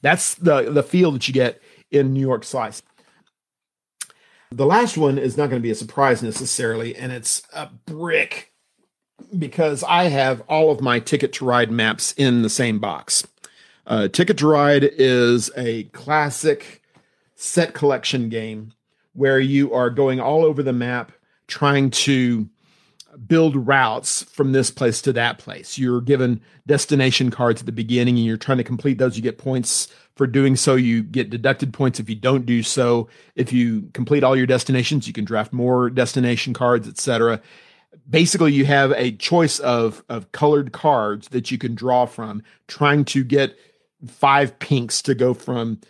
That's 0.00 0.34
the 0.34 0.70
the 0.70 0.82
feel 0.82 1.12
that 1.12 1.28
you 1.28 1.34
get 1.34 1.60
in 1.90 2.12
New 2.12 2.20
York 2.20 2.44
Slice. 2.44 2.82
The 4.50 4.66
last 4.66 4.98
one 4.98 5.18
is 5.18 5.36
not 5.36 5.48
going 5.48 5.60
to 5.60 5.66
be 5.66 5.70
a 5.70 5.74
surprise 5.74 6.22
necessarily 6.22 6.94
and 6.96 7.12
it's 7.12 7.42
a 7.52 7.68
brick 7.86 8.52
because 9.38 9.82
I 9.84 10.04
have 10.04 10.42
all 10.42 10.70
of 10.70 10.80
my 10.80 10.98
ticket 10.98 11.32
to 11.34 11.44
ride 11.44 11.70
maps 11.70 12.12
in 12.12 12.42
the 12.42 12.50
same 12.50 12.78
box. 12.78 13.26
Uh, 13.86 14.08
Ticket 14.08 14.38
to 14.38 14.46
Ride 14.46 14.84
is 14.84 15.50
a 15.56 15.84
classic 15.84 16.82
set 17.34 17.74
collection 17.74 18.28
game 18.28 18.72
where 19.14 19.40
you 19.40 19.72
are 19.74 19.90
going 19.90 20.20
all 20.20 20.44
over 20.44 20.62
the 20.62 20.72
map 20.72 21.12
trying 21.48 21.90
to 21.90 22.48
build 23.26 23.54
routes 23.56 24.22
from 24.22 24.52
this 24.52 24.70
place 24.70 25.02
to 25.02 25.12
that 25.12 25.38
place. 25.38 25.76
You're 25.76 26.00
given 26.00 26.40
destination 26.66 27.30
cards 27.30 27.60
at 27.60 27.66
the 27.66 27.72
beginning 27.72 28.16
and 28.16 28.24
you're 28.24 28.36
trying 28.36 28.58
to 28.58 28.64
complete 28.64 28.98
those. 28.98 29.16
You 29.16 29.22
get 29.22 29.38
points 29.38 29.88
for 30.14 30.26
doing 30.26 30.56
so. 30.56 30.76
You 30.76 31.02
get 31.02 31.30
deducted 31.30 31.72
points 31.72 32.00
if 32.00 32.08
you 32.08 32.16
don't 32.16 32.46
do 32.46 32.62
so. 32.62 33.08
If 33.34 33.52
you 33.52 33.90
complete 33.92 34.24
all 34.24 34.36
your 34.36 34.46
destinations, 34.46 35.06
you 35.06 35.12
can 35.12 35.24
draft 35.24 35.52
more 35.52 35.90
destination 35.90 36.54
cards, 36.54 36.88
etc. 36.88 37.40
Basically, 38.08 38.52
you 38.52 38.64
have 38.64 38.92
a 38.92 39.12
choice 39.12 39.58
of, 39.58 40.02
of 40.08 40.32
colored 40.32 40.72
cards 40.72 41.28
that 41.28 41.50
you 41.50 41.58
can 41.58 41.74
draw 41.74 42.06
from, 42.06 42.42
trying 42.66 43.04
to 43.06 43.24
get 43.24 43.56
five 44.06 44.58
pinks 44.58 45.02
to 45.02 45.14
go 45.14 45.34
from 45.34 45.80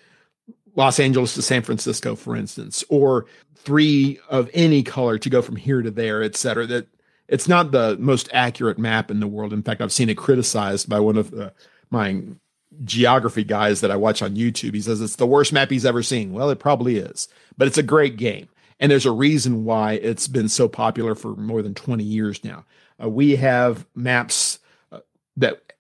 Los 0.75 0.99
Angeles 0.99 1.35
to 1.35 1.43
San 1.43 1.63
Francisco, 1.63 2.15
for 2.17 2.37
instance, 2.37 2.85
or 2.89 3.27
three 3.57 4.19
of 4.29 4.51
any 4.55 4.83
color 4.83 5.19
to 5.19 5.31
go 5.31 5.43
from 5.43 5.57
here 5.57 5.83
to 5.83 5.91
there, 5.91 6.23
et 6.23 6.37
cetera. 6.37 6.67
That 6.67 6.89
it's 7.29 7.49
not 7.49 7.73
the 7.73 7.97
most 7.99 8.29
accurate 8.33 8.79
map 8.79 9.11
in 9.11 9.21
the 9.21 9.27
world. 9.27 9.53
In 9.53 9.63
fact, 9.63 9.81
I've 9.81 9.93
seen 9.93 10.09
it 10.09 10.17
criticized 10.17 10.89
by 10.89 11.01
one 11.01 11.17
of 11.17 11.31
the, 11.31 11.53
my 11.91 12.23
geography 12.85 13.45
guys 13.45 13.81
that 13.81 13.91
I 13.91 13.97
watch 13.97 14.23
on 14.23 14.35
YouTube. 14.35 14.75
He 14.75 14.81
says 14.81 15.01
it's 15.01 15.17
the 15.17 15.27
worst 15.27 15.53
map 15.53 15.71
he's 15.71 15.87
ever 15.87 16.03
seen. 16.03 16.33
Well, 16.33 16.51
it 16.51 16.59
probably 16.59 16.97
is, 16.97 17.29
but 17.57 17.69
it's 17.69 17.79
a 17.79 17.83
great 17.83 18.17
game. 18.17 18.49
And 18.81 18.91
there's 18.91 19.07
a 19.07 19.13
reason 19.13 19.65
why 19.65 19.93
it's 19.93 20.27
been 20.27 20.49
so 20.49 20.69
popular 20.69 21.15
for 21.15 21.37
more 21.37 21.63
than 21.63 21.75
20 21.75 22.03
years 22.03 22.43
now. 22.43 22.65
Uh, 23.03 23.09
we 23.09 23.37
have 23.37 23.87
maps 23.95 24.59
uh, 24.91 25.01
that 25.37 25.72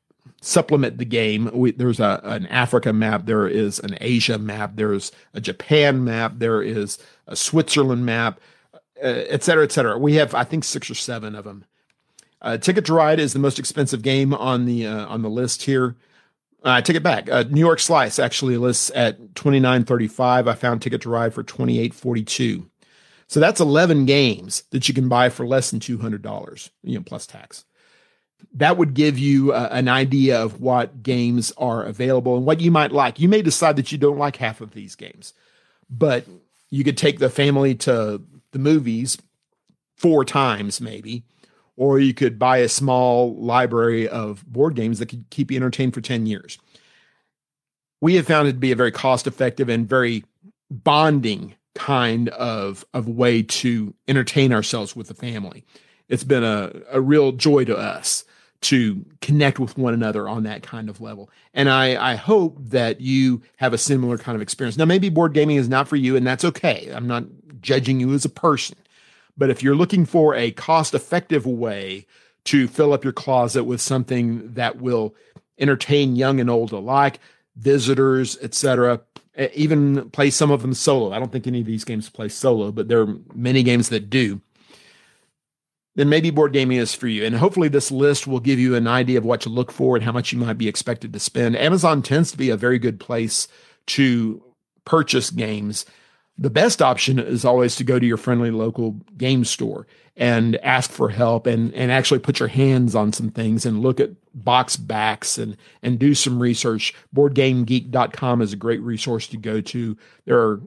supplement 0.42 0.98
the 0.98 1.04
game. 1.04 1.50
We, 1.54 1.70
there's 1.70 2.00
a, 2.00 2.20
an 2.24 2.46
Africa 2.48 2.92
map, 2.92 3.26
there 3.26 3.46
is 3.46 3.78
an 3.78 3.96
Asia 4.00 4.38
map, 4.38 4.72
there's 4.74 5.12
a 5.32 5.40
Japan 5.40 6.04
map, 6.04 6.34
there 6.36 6.60
is 6.60 6.98
a 7.28 7.36
Switzerland 7.36 8.04
map, 8.04 8.40
uh, 8.74 9.24
et 9.28 9.42
cetera, 9.44 9.64
et 9.64 9.72
cetera. 9.72 9.96
We 9.96 10.14
have, 10.14 10.34
I 10.34 10.44
think, 10.44 10.64
six 10.64 10.90
or 10.90 10.94
seven 10.94 11.34
of 11.34 11.44
them. 11.44 11.64
Uh, 12.42 12.58
Ticket 12.58 12.84
to 12.86 12.92
Ride 12.92 13.20
is 13.20 13.32
the 13.32 13.38
most 13.38 13.60
expensive 13.60 14.02
game 14.02 14.34
on 14.34 14.66
the 14.66 14.84
uh, 14.84 15.06
on 15.06 15.22
the 15.22 15.30
list 15.30 15.62
here. 15.62 15.94
I 16.64 16.78
uh, 16.78 16.80
take 16.80 16.96
it 16.96 17.02
back. 17.02 17.30
Uh, 17.30 17.44
New 17.48 17.60
York 17.60 17.78
Slice 17.78 18.18
actually 18.18 18.56
lists 18.56 18.90
at 18.96 19.36
twenty 19.36 19.60
nine 19.60 19.84
thirty 19.84 20.08
five. 20.08 20.48
I 20.48 20.54
found 20.54 20.82
Ticket 20.82 21.02
to 21.02 21.08
Ride 21.08 21.34
for 21.34 21.44
twenty 21.44 21.78
eight 21.78 21.94
forty 21.94 22.24
two. 22.24 22.68
So 23.28 23.38
that's 23.38 23.60
eleven 23.60 24.06
games 24.06 24.64
that 24.70 24.88
you 24.88 24.94
can 24.94 25.08
buy 25.08 25.28
for 25.28 25.46
less 25.46 25.70
than 25.70 25.78
two 25.78 25.98
hundred 25.98 26.22
dollars, 26.22 26.70
you 26.82 26.96
know, 26.96 27.04
plus 27.04 27.28
tax 27.28 27.64
that 28.54 28.76
would 28.76 28.94
give 28.94 29.18
you 29.18 29.52
uh, 29.52 29.68
an 29.70 29.88
idea 29.88 30.40
of 30.40 30.60
what 30.60 31.02
games 31.02 31.52
are 31.56 31.84
available 31.84 32.36
and 32.36 32.44
what 32.44 32.60
you 32.60 32.70
might 32.70 32.92
like. 32.92 33.18
You 33.18 33.28
may 33.28 33.42
decide 33.42 33.76
that 33.76 33.92
you 33.92 33.98
don't 33.98 34.18
like 34.18 34.36
half 34.36 34.60
of 34.60 34.72
these 34.72 34.94
games, 34.94 35.32
but 35.88 36.26
you 36.70 36.84
could 36.84 36.96
take 36.96 37.18
the 37.18 37.30
family 37.30 37.74
to 37.76 38.22
the 38.52 38.58
movies 38.58 39.18
four 39.96 40.24
times 40.24 40.80
maybe, 40.80 41.24
or 41.76 41.98
you 41.98 42.12
could 42.12 42.38
buy 42.38 42.58
a 42.58 42.68
small 42.68 43.34
library 43.36 44.08
of 44.08 44.44
board 44.46 44.74
games 44.74 44.98
that 44.98 45.08
could 45.08 45.24
keep 45.30 45.50
you 45.50 45.56
entertained 45.56 45.94
for 45.94 46.00
10 46.00 46.26
years. 46.26 46.58
We 48.00 48.16
have 48.16 48.26
found 48.26 48.48
it 48.48 48.52
to 48.52 48.58
be 48.58 48.72
a 48.72 48.76
very 48.76 48.92
cost 48.92 49.26
effective 49.26 49.68
and 49.68 49.88
very 49.88 50.24
bonding 50.70 51.54
kind 51.74 52.28
of, 52.30 52.84
of 52.92 53.08
way 53.08 53.42
to 53.42 53.94
entertain 54.08 54.52
ourselves 54.52 54.94
with 54.94 55.08
the 55.08 55.14
family. 55.14 55.64
It's 56.08 56.24
been 56.24 56.44
a, 56.44 56.72
a 56.90 57.00
real 57.00 57.32
joy 57.32 57.64
to 57.64 57.76
us 57.76 58.24
to 58.62 59.04
connect 59.20 59.58
with 59.58 59.76
one 59.76 59.92
another 59.92 60.28
on 60.28 60.44
that 60.44 60.62
kind 60.62 60.88
of 60.88 61.00
level. 61.00 61.28
And 61.52 61.68
I, 61.68 62.12
I 62.12 62.14
hope 62.14 62.56
that 62.58 63.00
you 63.00 63.42
have 63.56 63.72
a 63.72 63.78
similar 63.78 64.18
kind 64.18 64.36
of 64.36 64.42
experience. 64.42 64.78
Now, 64.78 64.84
maybe 64.84 65.08
board 65.08 65.34
gaming 65.34 65.56
is 65.56 65.68
not 65.68 65.88
for 65.88 65.96
you, 65.96 66.16
and 66.16 66.26
that's 66.26 66.44
okay. 66.44 66.90
I'm 66.94 67.06
not 67.06 67.24
judging 67.60 68.00
you 68.00 68.12
as 68.14 68.24
a 68.24 68.30
person. 68.30 68.76
But 69.36 69.50
if 69.50 69.62
you're 69.62 69.74
looking 69.74 70.06
for 70.06 70.34
a 70.34 70.52
cost 70.52 70.94
effective 70.94 71.46
way 71.46 72.06
to 72.44 72.68
fill 72.68 72.92
up 72.92 73.04
your 73.04 73.12
closet 73.12 73.64
with 73.64 73.80
something 73.80 74.52
that 74.54 74.80
will 74.80 75.14
entertain 75.58 76.16
young 76.16 76.40
and 76.40 76.50
old 76.50 76.72
alike, 76.72 77.18
visitors, 77.56 78.38
etc., 78.42 79.00
even 79.54 80.10
play 80.10 80.30
some 80.30 80.50
of 80.50 80.62
them 80.62 80.74
solo. 80.74 81.12
I 81.12 81.18
don't 81.18 81.32
think 81.32 81.46
any 81.46 81.60
of 81.60 81.66
these 81.66 81.84
games 81.84 82.10
play 82.10 82.28
solo, 82.28 82.70
but 82.70 82.88
there 82.88 83.00
are 83.00 83.16
many 83.34 83.62
games 83.62 83.88
that 83.88 84.10
do 84.10 84.40
then 85.94 86.08
maybe 86.08 86.30
board 86.30 86.52
gaming 86.52 86.78
is 86.78 86.94
for 86.94 87.06
you. 87.06 87.24
And 87.24 87.36
hopefully, 87.36 87.68
this 87.68 87.90
list 87.90 88.26
will 88.26 88.40
give 88.40 88.58
you 88.58 88.74
an 88.74 88.86
idea 88.86 89.18
of 89.18 89.24
what 89.24 89.40
to 89.42 89.48
look 89.48 89.70
for 89.70 89.96
and 89.96 90.04
how 90.04 90.12
much 90.12 90.32
you 90.32 90.38
might 90.38 90.58
be 90.58 90.68
expected 90.68 91.12
to 91.12 91.18
spend. 91.18 91.56
Amazon 91.56 92.02
tends 92.02 92.30
to 92.30 92.38
be 92.38 92.50
a 92.50 92.56
very 92.56 92.78
good 92.78 92.98
place 92.98 93.48
to 93.86 94.42
purchase 94.84 95.30
games. 95.30 95.84
The 96.38 96.50
best 96.50 96.80
option 96.80 97.18
is 97.18 97.44
always 97.44 97.76
to 97.76 97.84
go 97.84 97.98
to 97.98 98.06
your 98.06 98.16
friendly 98.16 98.50
local 98.50 98.92
game 99.18 99.44
store 99.44 99.86
and 100.16 100.56
ask 100.56 100.90
for 100.90 101.10
help 101.10 101.46
and, 101.46 101.72
and 101.74 101.92
actually 101.92 102.20
put 102.20 102.40
your 102.40 102.48
hands 102.48 102.94
on 102.94 103.12
some 103.12 103.30
things 103.30 103.64
and 103.64 103.82
look 103.82 104.00
at 104.00 104.10
box 104.34 104.76
backs 104.76 105.38
and, 105.38 105.56
and 105.82 105.98
do 105.98 106.14
some 106.14 106.40
research. 106.40 106.94
BoardGameGeek.com 107.14 108.42
is 108.42 108.52
a 108.52 108.56
great 108.56 108.80
resource 108.80 109.26
to 109.28 109.36
go 109.36 109.60
to. 109.60 109.96
There 110.24 110.38
are 110.38 110.60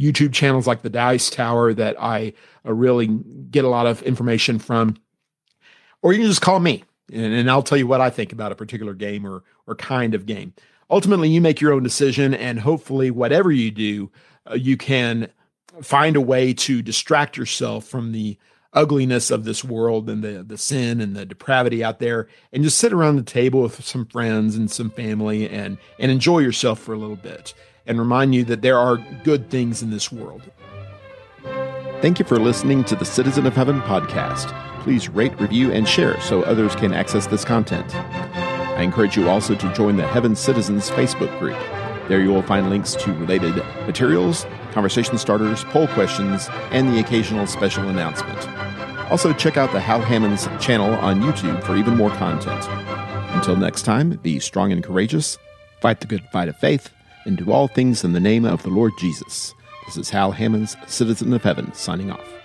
YouTube 0.00 0.32
channels 0.32 0.66
like 0.66 0.82
the 0.82 0.90
Dice 0.90 1.30
Tower 1.30 1.74
that 1.74 2.00
I 2.00 2.32
really 2.64 3.06
get 3.50 3.64
a 3.64 3.68
lot 3.68 3.86
of 3.86 4.02
information 4.02 4.58
from. 4.58 4.96
Or 6.02 6.12
you 6.12 6.20
can 6.20 6.28
just 6.28 6.40
call 6.40 6.60
me 6.60 6.84
and, 7.12 7.34
and 7.34 7.50
I'll 7.50 7.62
tell 7.62 7.78
you 7.78 7.86
what 7.86 8.00
I 8.00 8.10
think 8.10 8.32
about 8.32 8.52
a 8.52 8.56
particular 8.56 8.94
game 8.94 9.26
or, 9.26 9.42
or 9.66 9.74
kind 9.74 10.14
of 10.14 10.26
game. 10.26 10.54
Ultimately, 10.90 11.28
you 11.28 11.40
make 11.40 11.60
your 11.60 11.72
own 11.72 11.82
decision, 11.82 12.34
and 12.34 12.58
hopefully, 12.58 13.10
whatever 13.10 13.52
you 13.52 13.70
do, 13.70 14.10
uh, 14.50 14.54
you 14.54 14.76
can 14.76 15.28
find 15.82 16.16
a 16.16 16.20
way 16.20 16.52
to 16.52 16.82
distract 16.82 17.36
yourself 17.36 17.84
from 17.84 18.12
the 18.12 18.36
ugliness 18.72 19.30
of 19.30 19.44
this 19.44 19.64
world 19.64 20.08
and 20.08 20.22
the 20.22 20.44
the 20.44 20.58
sin 20.58 21.00
and 21.00 21.16
the 21.16 21.26
depravity 21.26 21.82
out 21.82 21.98
there 21.98 22.28
and 22.52 22.62
just 22.62 22.78
sit 22.78 22.92
around 22.92 23.16
the 23.16 23.22
table 23.22 23.62
with 23.62 23.84
some 23.84 24.06
friends 24.06 24.54
and 24.54 24.70
some 24.70 24.90
family 24.90 25.48
and 25.48 25.76
and 25.98 26.12
enjoy 26.12 26.38
yourself 26.38 26.78
for 26.78 26.92
a 26.92 26.96
little 26.96 27.16
bit 27.16 27.52
and 27.86 27.98
remind 27.98 28.34
you 28.34 28.44
that 28.44 28.62
there 28.62 28.78
are 28.78 28.98
good 29.24 29.50
things 29.50 29.82
in 29.82 29.90
this 29.90 30.12
world. 30.12 30.42
Thank 32.00 32.18
you 32.18 32.24
for 32.24 32.38
listening 32.38 32.84
to 32.84 32.96
the 32.96 33.04
Citizen 33.04 33.46
of 33.46 33.54
Heaven 33.54 33.80
podcast. 33.82 34.54
Please 34.80 35.08
rate, 35.08 35.38
review, 35.38 35.70
and 35.70 35.86
share 35.86 36.18
so 36.20 36.42
others 36.42 36.74
can 36.74 36.94
access 36.94 37.26
this 37.26 37.44
content. 37.44 37.94
I 37.94 38.82
encourage 38.82 39.16
you 39.16 39.28
also 39.28 39.54
to 39.54 39.74
join 39.74 39.96
the 39.96 40.06
Heaven 40.06 40.34
Citizens 40.34 40.88
Facebook 40.90 41.38
group. 41.38 41.58
There 42.08 42.20
you 42.20 42.30
will 42.30 42.42
find 42.42 42.70
links 42.70 42.94
to 42.94 43.12
related 43.12 43.56
materials, 43.86 44.46
conversation 44.72 45.18
starters, 45.18 45.64
poll 45.64 45.86
questions, 45.88 46.48
and 46.70 46.88
the 46.88 47.00
occasional 47.00 47.46
special 47.46 47.88
announcement. 47.88 48.48
Also, 49.10 49.32
check 49.32 49.56
out 49.56 49.72
the 49.72 49.80
Hal 49.80 50.00
Hammons 50.00 50.48
channel 50.58 50.94
on 50.94 51.20
YouTube 51.20 51.62
for 51.64 51.76
even 51.76 51.96
more 51.96 52.10
content. 52.10 52.66
Until 53.34 53.56
next 53.56 53.82
time, 53.82 54.10
be 54.22 54.40
strong 54.40 54.72
and 54.72 54.82
courageous, 54.82 55.36
fight 55.80 56.00
the 56.00 56.06
good 56.06 56.22
fight 56.32 56.48
of 56.48 56.56
faith, 56.56 56.90
and 57.30 57.38
do 57.38 57.52
all 57.52 57.68
things 57.68 58.02
in 58.02 58.12
the 58.12 58.18
name 58.18 58.44
of 58.44 58.64
the 58.64 58.70
Lord 58.70 58.92
Jesus. 58.98 59.54
This 59.86 59.96
is 59.96 60.10
Hal 60.10 60.32
Hammons, 60.32 60.76
Citizen 60.88 61.32
of 61.32 61.44
Heaven, 61.44 61.72
signing 61.74 62.10
off. 62.10 62.39